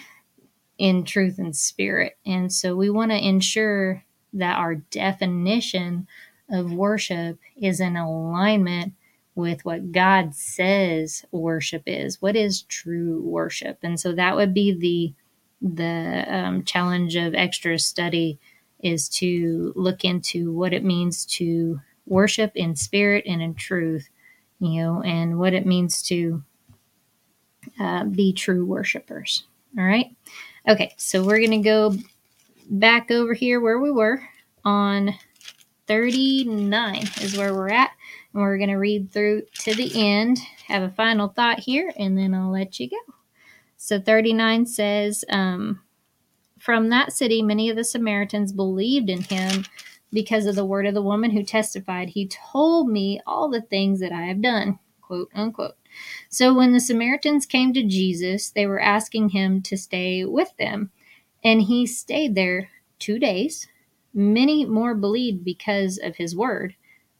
in 0.77 1.03
truth 1.03 1.37
and 1.37 1.55
spirit. 1.55 2.17
And 2.25 2.51
so 2.51 2.75
we 2.75 2.89
want 2.89 3.11
to 3.11 3.27
ensure 3.27 4.03
that 4.33 4.57
our 4.57 4.75
definition 4.75 6.07
of 6.49 6.71
worship 6.71 7.39
is 7.57 7.79
in 7.79 7.97
alignment 7.97 8.93
with 9.35 9.63
what 9.65 9.91
God 9.91 10.35
says 10.35 11.25
worship 11.31 11.83
is. 11.85 12.21
What 12.21 12.35
is 12.35 12.63
true 12.63 13.21
worship? 13.21 13.79
And 13.83 13.99
so 13.99 14.13
that 14.13 14.35
would 14.35 14.53
be 14.53 14.73
the 14.73 15.13
the 15.61 16.25
um, 16.33 16.63
challenge 16.63 17.17
of 17.17 17.35
extra 17.35 17.77
study 17.77 18.39
is 18.79 19.09
to 19.09 19.73
look 19.75 20.05
into 20.05 20.53
what 20.53 20.73
it 20.73 20.83
means 20.83 21.25
to 21.25 21.79
worship 22.05 22.51
in 22.55 22.75
spirit 22.75 23.25
and 23.27 23.41
in 23.41 23.53
truth, 23.53 24.09
you 24.59 24.81
know, 24.81 25.01
and 25.03 25.37
what 25.37 25.53
it 25.53 25.65
means 25.65 26.01
to 26.03 26.43
uh, 27.79 28.05
be 28.05 28.33
true 28.33 28.65
worshipers. 28.65 29.43
All 29.77 29.83
right. 29.83 30.15
Okay, 30.67 30.93
so 30.97 31.23
we're 31.23 31.39
going 31.39 31.51
to 31.51 31.57
go 31.57 31.93
back 32.69 33.11
over 33.11 33.33
here 33.33 33.59
where 33.59 33.79
we 33.79 33.91
were 33.91 34.21
on 34.63 35.13
39 35.87 37.01
is 37.21 37.37
where 37.37 37.53
we're 37.53 37.69
at. 37.69 37.91
And 38.33 38.43
we're 38.43 38.57
going 38.57 38.69
to 38.69 38.75
read 38.75 39.11
through 39.11 39.43
to 39.61 39.73
the 39.73 39.91
end, 39.95 40.37
have 40.67 40.83
a 40.83 40.91
final 40.91 41.29
thought 41.29 41.59
here, 41.59 41.91
and 41.97 42.17
then 42.17 42.33
I'll 42.33 42.51
let 42.51 42.79
you 42.79 42.89
go. 42.89 43.13
So 43.77 43.99
39 43.99 44.67
says, 44.67 45.25
um, 45.29 45.81
From 46.59 46.89
that 46.89 47.13
city, 47.13 47.41
many 47.41 47.69
of 47.69 47.77
the 47.77 47.83
Samaritans 47.85 48.51
believed 48.51 49.09
in 49.09 49.21
him 49.21 49.65
because 50.11 50.45
of 50.45 50.55
the 50.55 50.65
word 50.65 50.85
of 50.85 50.93
the 50.93 51.01
woman 51.01 51.31
who 51.31 51.43
testified, 51.43 52.09
He 52.09 52.27
told 52.27 52.89
me 52.89 53.21
all 53.25 53.49
the 53.49 53.61
things 53.61 53.99
that 54.01 54.11
I 54.11 54.23
have 54.23 54.41
done, 54.41 54.79
quote 55.01 55.29
unquote. 55.33 55.75
So 56.29 56.53
when 56.53 56.73
the 56.73 56.79
Samaritans 56.79 57.45
came 57.45 57.73
to 57.73 57.83
Jesus, 57.83 58.49
they 58.51 58.65
were 58.65 58.81
asking 58.81 59.29
him 59.29 59.61
to 59.63 59.77
stay 59.77 60.25
with 60.25 60.55
them. 60.57 60.91
And 61.43 61.61
he 61.61 61.85
stayed 61.85 62.35
there 62.35 62.69
two 62.99 63.19
days. 63.19 63.67
Many 64.13 64.65
more 64.65 64.95
believed 64.95 65.45
because 65.45 65.97
of 65.97 66.17
his 66.17 66.35
word. 66.35 66.75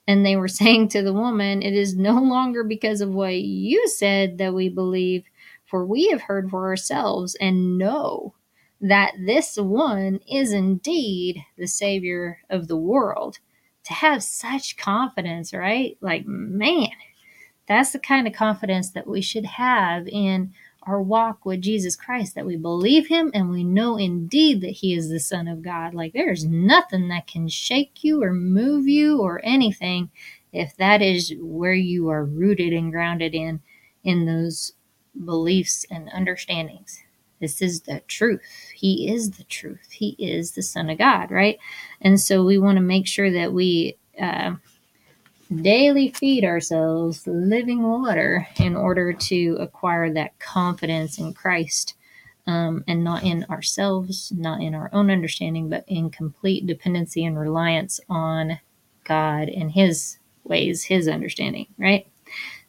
And 0.08 0.25
they 0.25 0.36
were 0.36 0.47
saying 0.60 0.89
to 0.89 1.02
the 1.02 1.13
woman, 1.13 1.62
It 1.62 1.73
is 1.73 1.95
no 1.95 2.21
longer 2.21 2.63
because 2.63 3.02
of 3.02 3.12
what 3.13 3.36
you 3.36 3.88
said 3.88 4.38
that 4.39 4.54
we 4.54 4.69
believe, 4.69 5.25
for 5.65 5.86
we 5.86 6.10
have 6.10 6.23
heard 6.23 6.49
for 6.49 6.67
ourselves 6.67 7.36
and 7.36 7.78
know 7.78 8.34
that 8.82 9.13
this 9.26 9.58
one 9.58 10.20
is 10.32 10.54
indeed 10.54 11.44
the 11.58 11.68
Savior 11.68 12.39
of 12.50 12.68
the 12.68 12.78
world. 12.78 13.39
To 13.86 13.94
have 13.94 14.24
such 14.24 14.78
confidence, 14.78 15.54
right? 15.54 15.98
Like, 16.00 16.26
man, 16.26 16.89
that's 17.68 17.92
the 17.92 18.00
kind 18.00 18.28
of 18.28 18.34
confidence 18.34 18.92
that 18.92 19.08
we 19.08 19.22
should 19.22 19.46
have 19.46 20.08
in 20.08 20.54
our 20.84 21.02
walk 21.02 21.46
with 21.46 21.62
Jesus 21.62 21.96
Christ 21.96 22.36
that 22.36 22.46
we 22.46 22.56
believe 22.56 23.08
him 23.08 23.32
and 23.34 23.50
we 23.50 23.63
know 23.63 23.98
indeed 23.98 24.62
that 24.62 24.72
he 24.72 24.94
is 24.94 25.10
the 25.10 25.20
Son 25.20 25.48
of 25.48 25.62
God. 25.62 25.94
Like 25.94 26.13
there's 26.13 26.46
nothing 26.46 27.10
that 27.10 27.28
can 27.28 27.48
shake 27.48 28.04
you 28.04 28.24
or 28.24 28.34
move 28.34 28.88
you 28.88 29.20
or 29.22 29.42
anything 29.44 30.10
if 30.52 30.76
that 30.78 31.02
is 31.02 31.34
where 31.39 31.74
you 31.74 32.10
are 32.10 32.26
rooted 32.26 32.74
and 32.74 32.92
grounded 32.92 33.36
in 33.36 33.62
in 34.04 34.26
those 34.26 34.74
beliefs 35.24 35.86
and 35.92 36.10
understandings. 36.10 37.04
This 37.39 37.62
is 37.62 37.82
the 37.82 38.02
truth. 38.08 38.71
He 38.73 39.10
is 39.12 39.32
the 39.32 39.43
truth. 39.45 39.91
He 39.91 40.15
is 40.19 40.52
the 40.52 40.62
Son 40.63 40.89
of 40.89 40.97
God, 40.97 41.32
right? 41.32 41.58
And 42.02 42.19
so 42.19 42.43
we 42.43 42.58
want 42.58 42.78
to 42.78 42.82
make 42.84 43.08
sure 43.08 43.32
that 43.32 43.54
we 43.54 43.97
uh, 44.21 44.56
daily 45.62 46.12
feed 46.12 46.45
ourselves 46.45 47.25
living 47.28 47.84
water 47.84 48.47
in 48.58 48.75
order 48.75 49.13
to 49.13 49.58
acquire 49.60 50.13
that 50.13 50.38
confidence 50.39 51.17
in 51.17 51.34
Christ 51.34 51.95
um, 52.47 52.84
and 52.88 53.04
not 53.04 53.23
in 53.23 53.45
ourselves, 53.45 54.32
not 54.36 54.62
in 54.62 54.75
our 54.75 54.89
own 54.93 55.12
understanding, 55.12 55.69
but 55.69 55.86
in 55.88 56.10
complete 56.10 56.67
dependency 56.67 57.25
and 57.25 57.38
reliance 57.38 57.99
on 58.10 58.60
God 59.04 59.49
and 59.49 59.71
His 59.71 60.19
ways, 60.43 60.84
His 60.84 61.08
understanding, 61.08 61.67
right? 61.78 62.08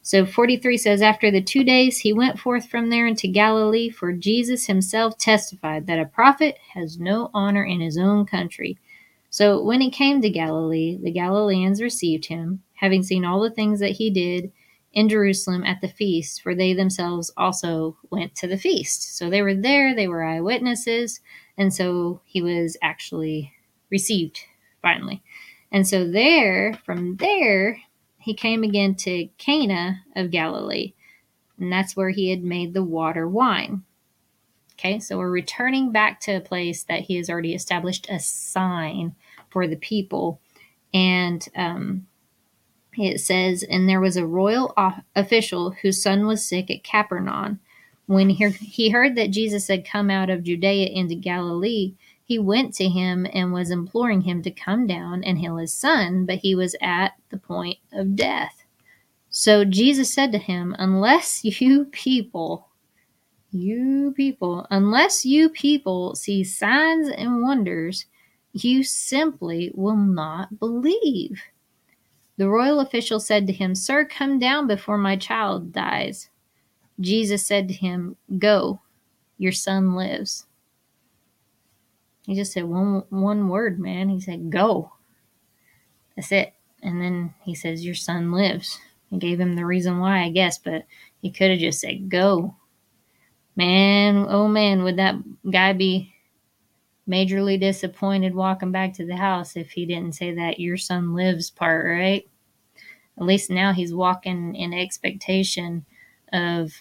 So 0.02 0.24
43 0.24 0.76
says, 0.78 1.02
After 1.02 1.30
the 1.30 1.42
two 1.42 1.62
days, 1.62 1.98
he 1.98 2.12
went 2.12 2.38
forth 2.38 2.68
from 2.68 2.88
there 2.88 3.06
into 3.06 3.28
Galilee, 3.28 3.90
for 3.90 4.12
Jesus 4.12 4.66
himself 4.66 5.18
testified 5.18 5.86
that 5.86 5.98
a 5.98 6.06
prophet 6.06 6.58
has 6.74 6.98
no 6.98 7.30
honor 7.34 7.64
in 7.64 7.80
his 7.80 7.98
own 7.98 8.24
country. 8.24 8.78
So 9.28 9.62
when 9.62 9.80
he 9.80 9.90
came 9.90 10.20
to 10.22 10.30
Galilee, 10.30 10.98
the 11.00 11.12
Galileans 11.12 11.82
received 11.82 12.26
him, 12.26 12.62
having 12.74 13.02
seen 13.02 13.24
all 13.24 13.40
the 13.40 13.50
things 13.50 13.78
that 13.80 13.92
he 13.92 14.10
did 14.10 14.50
in 14.92 15.08
Jerusalem 15.08 15.64
at 15.64 15.80
the 15.80 15.88
feast, 15.88 16.42
for 16.42 16.54
they 16.54 16.72
themselves 16.74 17.30
also 17.36 17.96
went 18.10 18.34
to 18.36 18.48
the 18.48 18.58
feast. 18.58 19.16
So 19.16 19.30
they 19.30 19.42
were 19.42 19.54
there, 19.54 19.94
they 19.94 20.08
were 20.08 20.24
eyewitnesses, 20.24 21.20
and 21.56 21.72
so 21.72 22.22
he 22.24 22.42
was 22.42 22.76
actually 22.82 23.52
received 23.90 24.40
finally. 24.82 25.22
And 25.70 25.86
so 25.86 26.10
there, 26.10 26.74
from 26.84 27.16
there, 27.16 27.78
he 28.20 28.34
came 28.34 28.62
again 28.62 28.94
to 28.96 29.28
Cana 29.38 30.02
of 30.14 30.30
Galilee, 30.30 30.94
and 31.58 31.72
that's 31.72 31.96
where 31.96 32.10
he 32.10 32.30
had 32.30 32.42
made 32.42 32.74
the 32.74 32.84
water 32.84 33.28
wine. 33.28 33.82
Okay, 34.74 34.98
so 34.98 35.18
we're 35.18 35.30
returning 35.30 35.92
back 35.92 36.20
to 36.20 36.32
a 36.32 36.40
place 36.40 36.84
that 36.84 37.02
he 37.02 37.16
has 37.16 37.28
already 37.28 37.54
established 37.54 38.08
a 38.08 38.18
sign 38.18 39.14
for 39.50 39.66
the 39.66 39.76
people. 39.76 40.40
And 40.94 41.46
um, 41.54 42.06
it 42.96 43.20
says, 43.20 43.62
And 43.62 43.88
there 43.88 44.00
was 44.00 44.16
a 44.16 44.26
royal 44.26 44.74
official 45.14 45.72
whose 45.82 46.02
son 46.02 46.26
was 46.26 46.48
sick 46.48 46.70
at 46.70 46.82
Capernaum. 46.82 47.60
When 48.06 48.30
he, 48.30 48.48
he 48.48 48.88
heard 48.90 49.16
that 49.16 49.30
Jesus 49.30 49.68
had 49.68 49.84
come 49.84 50.10
out 50.10 50.30
of 50.30 50.44
Judea 50.44 50.88
into 50.88 51.14
Galilee, 51.14 51.94
he 52.30 52.38
went 52.38 52.72
to 52.72 52.88
him 52.88 53.26
and 53.32 53.52
was 53.52 53.72
imploring 53.72 54.20
him 54.20 54.40
to 54.40 54.52
come 54.52 54.86
down 54.86 55.24
and 55.24 55.36
heal 55.36 55.56
his 55.56 55.72
son, 55.72 56.24
but 56.26 56.38
he 56.38 56.54
was 56.54 56.76
at 56.80 57.14
the 57.30 57.36
point 57.36 57.78
of 57.92 58.14
death. 58.14 58.62
So 59.30 59.64
Jesus 59.64 60.14
said 60.14 60.30
to 60.30 60.38
him, 60.38 60.76
Unless 60.78 61.44
you 61.60 61.86
people 61.86 62.68
you 63.50 64.14
people, 64.16 64.64
unless 64.70 65.26
you 65.26 65.48
people 65.48 66.14
see 66.14 66.44
signs 66.44 67.08
and 67.08 67.42
wonders, 67.42 68.06
you 68.52 68.84
simply 68.84 69.72
will 69.74 69.96
not 69.96 70.60
believe. 70.60 71.42
The 72.36 72.48
royal 72.48 72.78
official 72.78 73.18
said 73.18 73.48
to 73.48 73.52
him, 73.52 73.74
Sir, 73.74 74.04
come 74.04 74.38
down 74.38 74.68
before 74.68 74.98
my 74.98 75.16
child 75.16 75.72
dies. 75.72 76.30
Jesus 77.00 77.44
said 77.44 77.66
to 77.66 77.74
him, 77.74 78.14
Go, 78.38 78.80
your 79.36 79.50
son 79.50 79.96
lives. 79.96 80.46
He 82.26 82.34
just 82.34 82.52
said 82.52 82.64
one 82.64 83.04
one 83.10 83.48
word, 83.48 83.78
man. 83.78 84.08
He 84.08 84.20
said, 84.20 84.50
Go. 84.50 84.92
That's 86.16 86.32
it. 86.32 86.54
And 86.82 87.00
then 87.00 87.34
he 87.42 87.54
says, 87.54 87.84
Your 87.84 87.94
son 87.94 88.32
lives. 88.32 88.78
He 89.10 89.18
gave 89.18 89.40
him 89.40 89.56
the 89.56 89.66
reason 89.66 89.98
why, 89.98 90.22
I 90.22 90.30
guess, 90.30 90.58
but 90.58 90.84
he 91.20 91.30
could 91.30 91.50
have 91.50 91.60
just 91.60 91.80
said, 91.80 92.08
Go 92.08 92.54
man, 93.56 94.26
oh 94.28 94.48
man, 94.48 94.82
would 94.82 94.96
that 94.96 95.16
guy 95.50 95.72
be 95.72 96.14
majorly 97.08 97.60
disappointed 97.60 98.34
walking 98.34 98.72
back 98.72 98.94
to 98.94 99.04
the 99.04 99.16
house 99.16 99.56
if 99.56 99.70
he 99.70 99.84
didn't 99.84 100.14
say 100.14 100.34
that 100.34 100.60
your 100.60 100.78
son 100.78 101.14
lives 101.14 101.50
part, 101.50 101.84
right? 101.84 102.26
At 103.18 103.24
least 103.24 103.50
now 103.50 103.74
he's 103.74 103.94
walking 103.94 104.54
in 104.54 104.72
expectation 104.72 105.84
of 106.32 106.72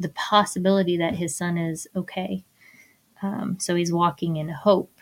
the 0.00 0.08
possibility 0.10 0.96
that 0.96 1.14
his 1.14 1.36
son 1.36 1.56
is 1.56 1.86
okay. 1.94 2.44
Um, 3.22 3.58
so 3.58 3.74
he's 3.74 3.92
walking 3.92 4.36
in 4.36 4.48
hope, 4.48 4.92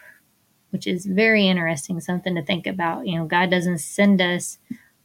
which 0.70 0.86
is 0.86 1.06
very 1.06 1.46
interesting, 1.46 2.00
something 2.00 2.34
to 2.34 2.42
think 2.42 2.66
about. 2.66 3.06
You 3.06 3.18
know, 3.18 3.26
God 3.26 3.50
doesn't 3.50 3.78
send 3.78 4.20
us 4.20 4.58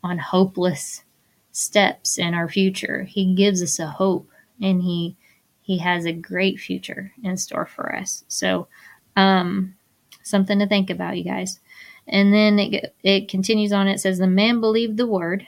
on 0.03 0.17
hopeless 0.17 1.03
steps 1.51 2.17
in 2.17 2.33
our 2.33 2.47
future, 2.47 3.03
He 3.03 3.33
gives 3.35 3.61
us 3.61 3.77
a 3.79 3.87
hope 3.87 4.29
and 4.61 4.81
He 4.81 5.17
he 5.61 5.77
has 5.77 6.05
a 6.05 6.11
great 6.11 6.59
future 6.59 7.13
in 7.23 7.37
store 7.37 7.65
for 7.65 7.95
us. 7.95 8.25
So, 8.27 8.67
um, 9.15 9.75
something 10.23 10.59
to 10.59 10.67
think 10.67 10.89
about, 10.89 11.17
you 11.17 11.23
guys. 11.23 11.59
And 12.07 12.33
then 12.33 12.59
it, 12.59 12.95
it 13.03 13.29
continues 13.29 13.71
on. 13.71 13.87
It 13.87 13.99
says, 13.99 14.17
The 14.17 14.27
man 14.27 14.59
believed 14.59 14.97
the 14.97 15.07
word. 15.07 15.47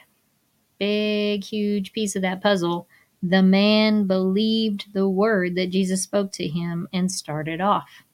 Big, 0.78 1.44
huge 1.44 1.92
piece 1.92 2.16
of 2.16 2.22
that 2.22 2.42
puzzle. 2.42 2.88
The 3.26 3.42
man 3.42 4.06
believed 4.06 4.92
the 4.92 5.08
word 5.08 5.54
that 5.54 5.70
Jesus 5.70 6.02
spoke 6.02 6.30
to 6.32 6.46
him 6.46 6.88
and 6.92 7.10
started 7.10 7.58
off. 7.58 8.04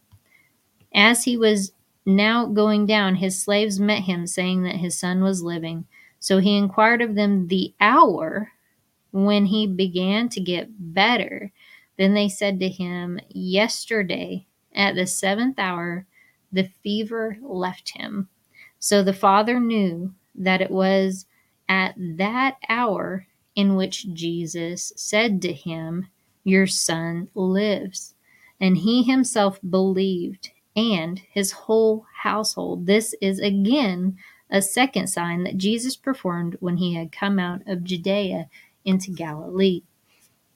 As 0.95 1.25
he 1.25 1.37
was 1.37 1.73
now 2.07 2.47
going 2.47 2.87
down, 2.87 3.17
his 3.17 3.43
slaves 3.43 3.81
met 3.81 4.03
him, 4.05 4.29
saying 4.29 4.63
that 4.63 4.77
his 4.77 4.97
son 4.97 5.25
was 5.25 5.43
living. 5.43 5.87
So 6.21 6.39
he 6.39 6.57
inquired 6.57 7.03
of 7.03 7.17
them 7.17 7.49
the 7.49 7.75
hour 7.81 8.53
when 9.11 9.47
he 9.47 9.67
began 9.67 10.29
to 10.29 10.41
get 10.41 10.69
better. 10.79 11.51
Then 11.97 12.15
they 12.15 12.29
said 12.29 12.61
to 12.61 12.69
him, 12.69 13.19
Yesterday, 13.31 14.47
at 14.73 14.95
the 14.95 15.09
seventh 15.09 15.59
hour, 15.59 16.07
the 16.53 16.71
fever 16.85 17.37
left 17.43 17.97
him. 17.97 18.29
So 18.79 19.03
the 19.03 19.13
father 19.13 19.59
knew 19.59 20.15
that 20.37 20.61
it 20.61 20.71
was 20.71 21.27
at 21.69 21.97
that 21.99 22.59
hour 22.69 23.27
in 23.55 23.77
which 23.77 24.13
Jesus 24.13 24.93
said 24.97 25.43
to 25.43 25.53
him, 25.53 26.09
Your 26.45 26.67
son 26.67 27.29
lives. 27.35 28.15
And 28.61 28.79
he 28.79 29.03
himself 29.03 29.59
believed, 29.69 30.51
and 30.77 31.19
his 31.31 31.53
whole 31.53 32.07
household. 32.23 32.87
This 32.87 33.15
is 33.21 33.39
again 33.39 34.17
a 34.51 34.61
second 34.61 35.07
sign 35.07 35.45
that 35.45 35.57
Jesus 35.57 35.97
performed 35.97 36.57
when 36.61 36.77
he 36.77 36.95
had 36.95 37.13
come 37.13 37.39
out 37.39 37.63
of 37.67 37.85
Judea 37.85 38.49
into 38.85 39.11
Galilee. 39.13 39.83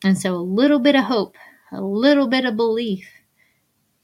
And 0.02 0.18
so 0.18 0.34
a 0.34 0.36
little 0.36 0.80
bit 0.80 0.96
of 0.96 1.04
hope, 1.04 1.36
a 1.72 1.80
little 1.80 2.28
bit 2.28 2.44
of 2.44 2.56
belief, 2.56 3.08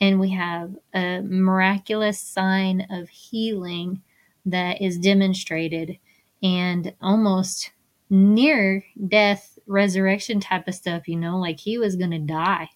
and 0.01 0.19
we 0.19 0.31
have 0.31 0.75
a 0.95 1.21
miraculous 1.21 2.19
sign 2.19 2.87
of 2.91 3.09
healing 3.11 4.01
that 4.47 4.81
is 4.81 4.99
demonstrated 4.99 5.99
and 6.43 6.95
almost 7.03 7.71
near 8.11 8.85
death 9.09 9.59
resurrection 9.67 10.41
type 10.41 10.67
of 10.69 10.75
stuff, 10.75 11.09
you 11.09 11.17
know, 11.17 11.39
like 11.39 11.61
he 11.61 11.79
was 11.79 11.97
going 11.97 12.11
to 12.11 12.19
die 12.19 12.69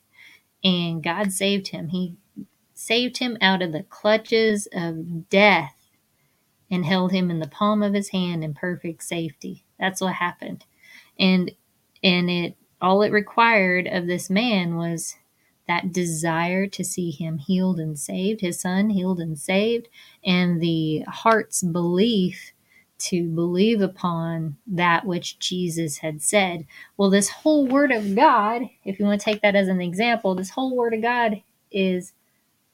and 0.62 1.02
God 1.02 1.32
saved 1.32 1.68
him. 1.68 1.88
He 1.88 2.16
saved 2.72 3.18
him 3.18 3.36
out 3.40 3.62
of 3.62 3.72
the 3.72 3.82
clutches 3.82 4.66
of 4.72 5.28
death 5.28 5.74
and 6.70 6.86
held 6.86 7.12
him 7.12 7.30
in 7.30 7.40
the 7.40 7.48
palm 7.48 7.82
of 7.82 7.94
his 7.94 8.08
hand 8.08 8.42
in 8.42 8.54
perfect 8.54 9.02
safety. 9.02 9.64
That's 9.78 10.00
what 10.00 10.14
happened. 10.14 10.64
And 11.18 11.52
and 12.02 12.30
it 12.30 12.56
all 12.80 13.02
it 13.02 13.12
required 13.12 13.86
of 13.86 14.06
this 14.06 14.30
man 14.30 14.76
was 14.76 15.16
that 15.66 15.92
desire 15.92 16.66
to 16.66 16.84
see 16.84 17.10
him 17.10 17.38
healed 17.38 17.80
and 17.80 17.98
saved, 17.98 18.40
his 18.40 18.60
son 18.60 18.90
healed 18.90 19.20
and 19.20 19.38
saved, 19.38 19.88
and 20.24 20.60
the 20.60 21.04
heart's 21.08 21.62
belief 21.62 22.52
to 22.98 23.24
believe 23.28 23.80
upon 23.80 24.56
that 24.66 25.06
which 25.06 25.38
Jesus 25.38 25.98
had 25.98 26.22
said. 26.22 26.66
Well, 26.96 27.10
this 27.10 27.28
whole 27.30 27.66
word 27.66 27.92
of 27.92 28.14
God, 28.16 28.62
if 28.84 28.98
you 28.98 29.04
want 29.04 29.20
to 29.20 29.24
take 29.24 29.42
that 29.42 29.56
as 29.56 29.68
an 29.68 29.80
example, 29.80 30.34
this 30.34 30.50
whole 30.50 30.76
word 30.76 30.94
of 30.94 31.02
God 31.02 31.42
is 31.72 32.12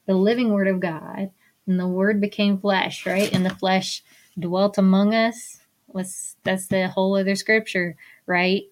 the 0.05 0.13
living 0.15 0.53
word 0.53 0.67
of 0.67 0.79
God. 0.79 1.31
And 1.67 1.79
the 1.79 1.87
word 1.87 2.21
became 2.21 2.59
flesh, 2.59 3.05
right? 3.05 3.31
And 3.33 3.45
the 3.45 3.55
flesh 3.55 4.03
dwelt 4.39 4.77
among 4.77 5.13
us. 5.13 5.59
What's 5.87 6.35
that's 6.43 6.67
the 6.67 6.87
whole 6.87 7.15
other 7.17 7.35
scripture, 7.35 7.95
right? 8.25 8.63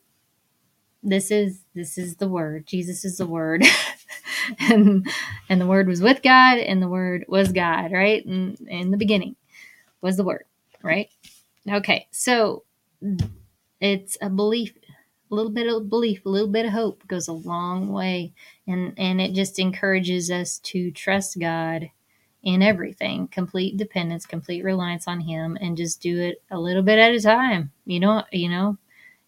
This 1.04 1.32
is 1.32 1.62
this 1.76 1.98
is 1.98 2.18
the 2.18 2.28
word. 2.28 2.66
Jesus 2.68 3.06
is 3.06 3.18
the 3.18 3.28
word. 3.28 3.66
and 4.60 5.08
and 5.50 5.62
the 5.62 5.68
word 5.68 5.88
was 5.88 6.02
with 6.02 6.22
God 6.24 6.58
and 6.58 6.82
the 6.82 6.90
word 6.90 7.26
was 7.28 7.52
God, 7.52 7.92
right? 7.92 8.26
And 8.26 8.60
in 8.68 8.92
the 8.92 8.98
beginning 8.98 9.36
was 10.02 10.18
the 10.18 10.24
word, 10.24 10.46
right? 10.84 11.10
Okay, 11.70 12.08
so 12.12 12.64
it's 13.80 14.18
a 14.22 14.30
belief, 14.30 14.74
a 15.32 15.36
little 15.36 15.52
bit 15.52 15.68
of 15.68 15.90
belief, 15.90 16.26
a 16.26 16.30
little 16.30 16.48
bit 16.48 16.66
of 16.66 16.72
hope 16.72 17.08
goes 17.08 17.28
a 17.28 17.34
long 17.34 17.90
way, 17.92 18.34
and 18.68 18.94
and 18.98 19.22
it 19.22 19.34
just 19.34 19.60
encourages 19.60 20.32
us 20.32 20.58
to 20.60 20.92
trust 20.92 21.40
God 21.40 21.92
in 22.42 22.64
everything, 22.64 23.28
complete 23.28 23.78
dependence, 23.78 24.26
complete 24.26 24.64
reliance 24.64 25.08
on 25.08 25.22
Him, 25.22 25.58
and 25.62 25.78
just 25.78 26.02
do 26.02 26.20
it 26.20 26.42
a 26.50 26.60
little 26.60 26.84
bit 26.84 26.98
at 27.00 27.14
a 27.14 27.22
time. 27.22 27.72
You 27.86 28.00
know, 28.00 28.24
you 28.32 28.50
know, 28.50 28.78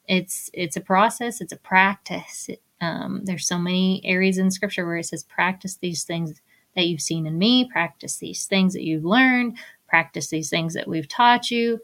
it's 0.07 0.49
it's 0.53 0.77
a 0.77 0.81
process, 0.81 1.41
it's 1.41 1.53
a 1.53 1.57
practice. 1.57 2.49
Um, 2.81 3.21
there's 3.25 3.47
so 3.47 3.59
many 3.59 4.01
areas 4.03 4.39
in 4.39 4.49
Scripture 4.51 4.85
where 4.85 4.97
it 4.97 5.05
says, 5.05 5.23
"Practice 5.23 5.75
these 5.77 6.03
things 6.03 6.41
that 6.75 6.87
you've 6.87 7.01
seen 7.01 7.27
in 7.27 7.37
me. 7.37 7.69
Practice 7.71 8.17
these 8.17 8.45
things 8.45 8.73
that 8.73 8.83
you've 8.83 9.05
learned. 9.05 9.57
Practice 9.87 10.29
these 10.29 10.49
things 10.49 10.73
that 10.73 10.87
we've 10.87 11.07
taught 11.07 11.51
you." 11.51 11.79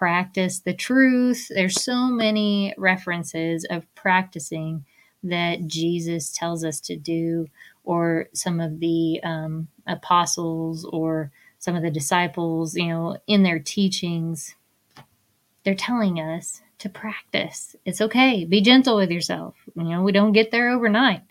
Practice 0.00 0.60
the 0.60 0.72
truth. 0.72 1.48
There's 1.50 1.84
so 1.84 2.06
many 2.06 2.72
references 2.78 3.66
of 3.68 3.84
practicing 3.94 4.86
that 5.22 5.66
Jesus 5.66 6.32
tells 6.32 6.64
us 6.64 6.80
to 6.80 6.96
do, 6.96 7.48
or 7.84 8.30
some 8.32 8.60
of 8.60 8.80
the 8.80 9.20
um, 9.22 9.68
apostles 9.86 10.86
or 10.86 11.30
some 11.58 11.76
of 11.76 11.82
the 11.82 11.90
disciples, 11.90 12.74
you 12.74 12.88
know, 12.88 13.18
in 13.26 13.42
their 13.42 13.58
teachings, 13.58 14.54
they're 15.64 15.74
telling 15.74 16.18
us 16.18 16.62
to 16.78 16.88
practice. 16.88 17.76
It's 17.84 18.00
okay. 18.00 18.46
Be 18.46 18.62
gentle 18.62 18.96
with 18.96 19.10
yourself. 19.10 19.54
You 19.76 19.84
know, 19.84 20.02
we 20.02 20.12
don't 20.12 20.32
get 20.32 20.50
there 20.50 20.70
overnight. 20.70 21.24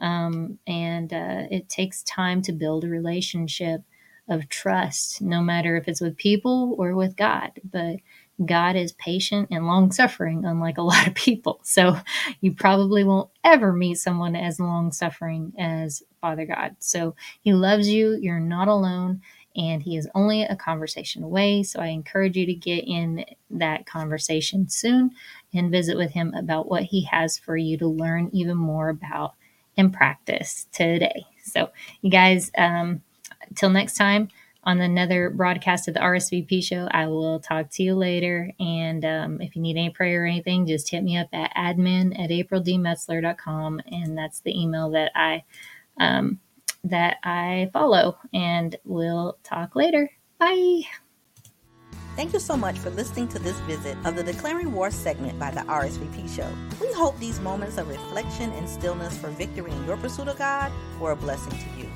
Um, 0.00 0.58
and 0.66 1.12
uh, 1.12 1.42
it 1.50 1.68
takes 1.68 2.02
time 2.02 2.40
to 2.42 2.52
build 2.52 2.84
a 2.84 2.88
relationship 2.88 3.82
of 4.28 4.48
trust, 4.48 5.20
no 5.20 5.42
matter 5.42 5.76
if 5.76 5.88
it's 5.88 6.00
with 6.00 6.16
people 6.16 6.74
or 6.78 6.94
with 6.94 7.16
God. 7.16 7.52
But 7.70 7.96
God 8.44 8.74
is 8.74 8.92
patient 8.92 9.48
and 9.50 9.66
long 9.66 9.92
suffering, 9.92 10.44
unlike 10.44 10.78
a 10.78 10.82
lot 10.84 11.06
of 11.06 11.14
people. 11.14 11.60
So 11.62 11.96
you 12.40 12.52
probably 12.52 13.04
won't 13.04 13.30
ever 13.44 13.72
meet 13.72 13.96
someone 13.96 14.34
as 14.34 14.58
long 14.58 14.92
suffering 14.92 15.52
as 15.58 16.02
Father 16.20 16.46
God. 16.46 16.76
So 16.78 17.14
He 17.42 17.52
loves 17.52 17.88
you. 17.88 18.18
You're 18.20 18.40
not 18.40 18.68
alone. 18.68 19.20
And 19.56 19.82
He 19.82 19.96
is 19.96 20.08
only 20.14 20.42
a 20.42 20.56
conversation 20.56 21.22
away. 21.22 21.62
So 21.62 21.80
I 21.80 21.88
encourage 21.88 22.36
you 22.36 22.46
to 22.46 22.54
get 22.54 22.84
in 22.86 23.24
that 23.50 23.86
conversation 23.86 24.68
soon 24.68 25.12
and 25.52 25.70
visit 25.70 25.96
with 25.96 26.10
Him 26.10 26.34
about 26.34 26.68
what 26.68 26.84
He 26.84 27.04
has 27.04 27.38
for 27.38 27.56
you 27.56 27.78
to 27.78 27.86
learn 27.86 28.30
even 28.32 28.56
more 28.56 28.88
about 28.88 29.34
and 29.76 29.92
practice 29.92 30.66
today. 30.72 31.26
So, 31.42 31.70
you 32.00 32.10
guys, 32.10 32.50
um, 32.56 33.02
till 33.54 33.70
next 33.70 33.96
time 33.96 34.28
on 34.64 34.80
another 34.80 35.30
broadcast 35.30 35.88
of 35.88 35.94
the 35.94 36.00
RSVP 36.00 36.62
show. 36.64 36.88
I 36.90 37.06
will 37.06 37.38
talk 37.38 37.70
to 37.72 37.82
you 37.82 37.94
later. 37.94 38.50
And 38.58 39.04
um, 39.04 39.40
if 39.40 39.54
you 39.54 39.62
need 39.62 39.76
any 39.76 39.90
prayer 39.90 40.24
or 40.24 40.26
anything, 40.26 40.66
just 40.66 40.90
hit 40.90 41.04
me 41.04 41.16
up 41.16 41.28
at 41.32 41.54
admin 41.54 42.18
at 42.18 42.30
aprildmetzler.com. 42.30 43.82
And 43.86 44.16
that's 44.16 44.40
the 44.40 44.58
email 44.58 44.90
that 44.90 45.12
I 45.14 45.44
um, 45.98 46.40
that 46.82 47.18
I 47.22 47.70
follow. 47.72 48.18
And 48.32 48.76
we'll 48.84 49.38
talk 49.42 49.76
later. 49.76 50.10
Bye. 50.38 50.82
Thank 52.16 52.32
you 52.32 52.38
so 52.38 52.56
much 52.56 52.78
for 52.78 52.90
listening 52.90 53.26
to 53.28 53.40
this 53.40 53.58
visit 53.60 53.96
of 54.04 54.14
the 54.14 54.22
Declaring 54.22 54.72
War 54.72 54.92
segment 54.92 55.36
by 55.36 55.50
the 55.50 55.62
RSVP 55.62 56.34
Show. 56.34 56.48
We 56.80 56.92
hope 56.92 57.18
these 57.18 57.40
moments 57.40 57.76
of 57.76 57.88
reflection 57.88 58.52
and 58.52 58.68
stillness 58.68 59.18
for 59.18 59.30
victory 59.30 59.72
in 59.72 59.84
your 59.84 59.96
pursuit 59.96 60.28
of 60.28 60.38
God 60.38 60.70
were 61.00 61.10
a 61.10 61.16
blessing 61.16 61.58
to 61.58 61.80
you. 61.80 61.90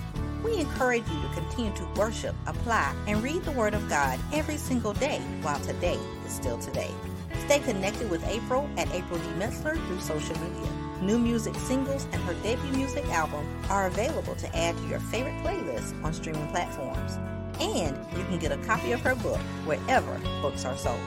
We 0.45 0.59
encourage 0.59 1.09
you 1.09 1.21
to 1.23 1.29
continue 1.35 1.75
to 1.75 1.85
worship, 1.97 2.35
apply, 2.47 2.95
and 3.07 3.23
read 3.23 3.43
the 3.45 3.53
Word 3.53 3.75
of 3.75 3.89
God 3.89 4.19
every 4.33 4.57
single 4.57 4.93
day 4.93 5.21
while 5.43 5.59
today 5.61 5.99
is 6.25 6.33
still 6.33 6.59
today. 6.59 6.91
Stay 7.47 7.59
connected 7.61 8.09
with 8.09 8.27
April 8.29 8.69
at 8.77 8.93
April 8.95 9.19
D. 9.19 9.25
Metzler 9.39 9.75
through 9.87 10.01
social 10.01 10.39
media. 10.39 10.71
New 11.03 11.19
music 11.19 11.55
singles 11.57 12.07
and 12.13 12.23
her 12.23 12.35
debut 12.43 12.73
music 12.73 13.05
album 13.07 13.47
are 13.69 13.87
available 13.87 14.35
to 14.37 14.57
add 14.57 14.77
to 14.77 14.87
your 14.87 15.01
favorite 15.01 15.37
playlist 15.45 16.03
on 16.05 16.13
streaming 16.13 16.47
platforms. 16.49 17.19
And 17.61 17.97
you 18.17 18.25
can 18.25 18.39
get 18.39 18.53
a 18.53 18.59
copy 18.59 18.93
of 18.93 19.01
her 19.01 19.17
book 19.17 19.41
wherever 19.65 20.19
books 20.41 20.65
are 20.65 20.77
sold. 20.77 21.01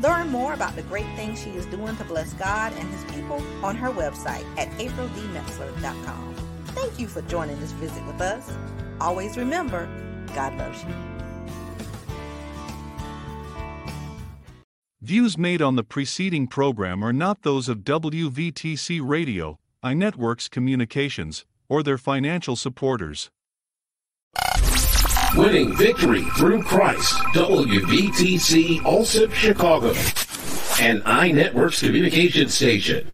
Learn 0.00 0.28
more 0.28 0.54
about 0.54 0.74
the 0.76 0.82
great 0.82 1.06
things 1.16 1.42
she 1.42 1.50
is 1.50 1.66
doing 1.66 1.96
to 1.96 2.04
bless 2.04 2.32
God 2.34 2.72
and 2.78 2.88
His 2.88 3.04
people 3.14 3.42
on 3.62 3.76
her 3.76 3.90
website 3.90 4.44
at 4.56 4.70
aprildmetzler.com. 4.78 6.31
Thank 6.74 6.98
you 6.98 7.06
for 7.06 7.22
joining 7.22 7.58
this 7.60 7.72
visit 7.72 8.04
with 8.06 8.20
us. 8.20 8.50
Always 9.00 9.36
remember, 9.36 9.88
God 10.34 10.56
loves 10.58 10.82
you. 10.84 10.94
Views 15.02 15.36
made 15.36 15.60
on 15.60 15.74
the 15.74 15.82
preceding 15.82 16.46
program 16.46 17.02
are 17.02 17.12
not 17.12 17.42
those 17.42 17.68
of 17.68 17.78
WVTC 17.78 19.00
Radio, 19.02 19.58
iNetworks 19.82 20.48
Communications, 20.48 21.44
or 21.68 21.82
their 21.82 21.98
financial 21.98 22.54
supporters. 22.54 23.28
Winning 25.34 25.74
victory 25.76 26.22
through 26.36 26.62
Christ, 26.62 27.14
WVTC 27.34 28.78
Alsip 28.82 29.32
Chicago, 29.32 29.88
an 30.80 31.00
iNetworks 31.00 31.84
communication 31.84 32.48
station. 32.48 33.10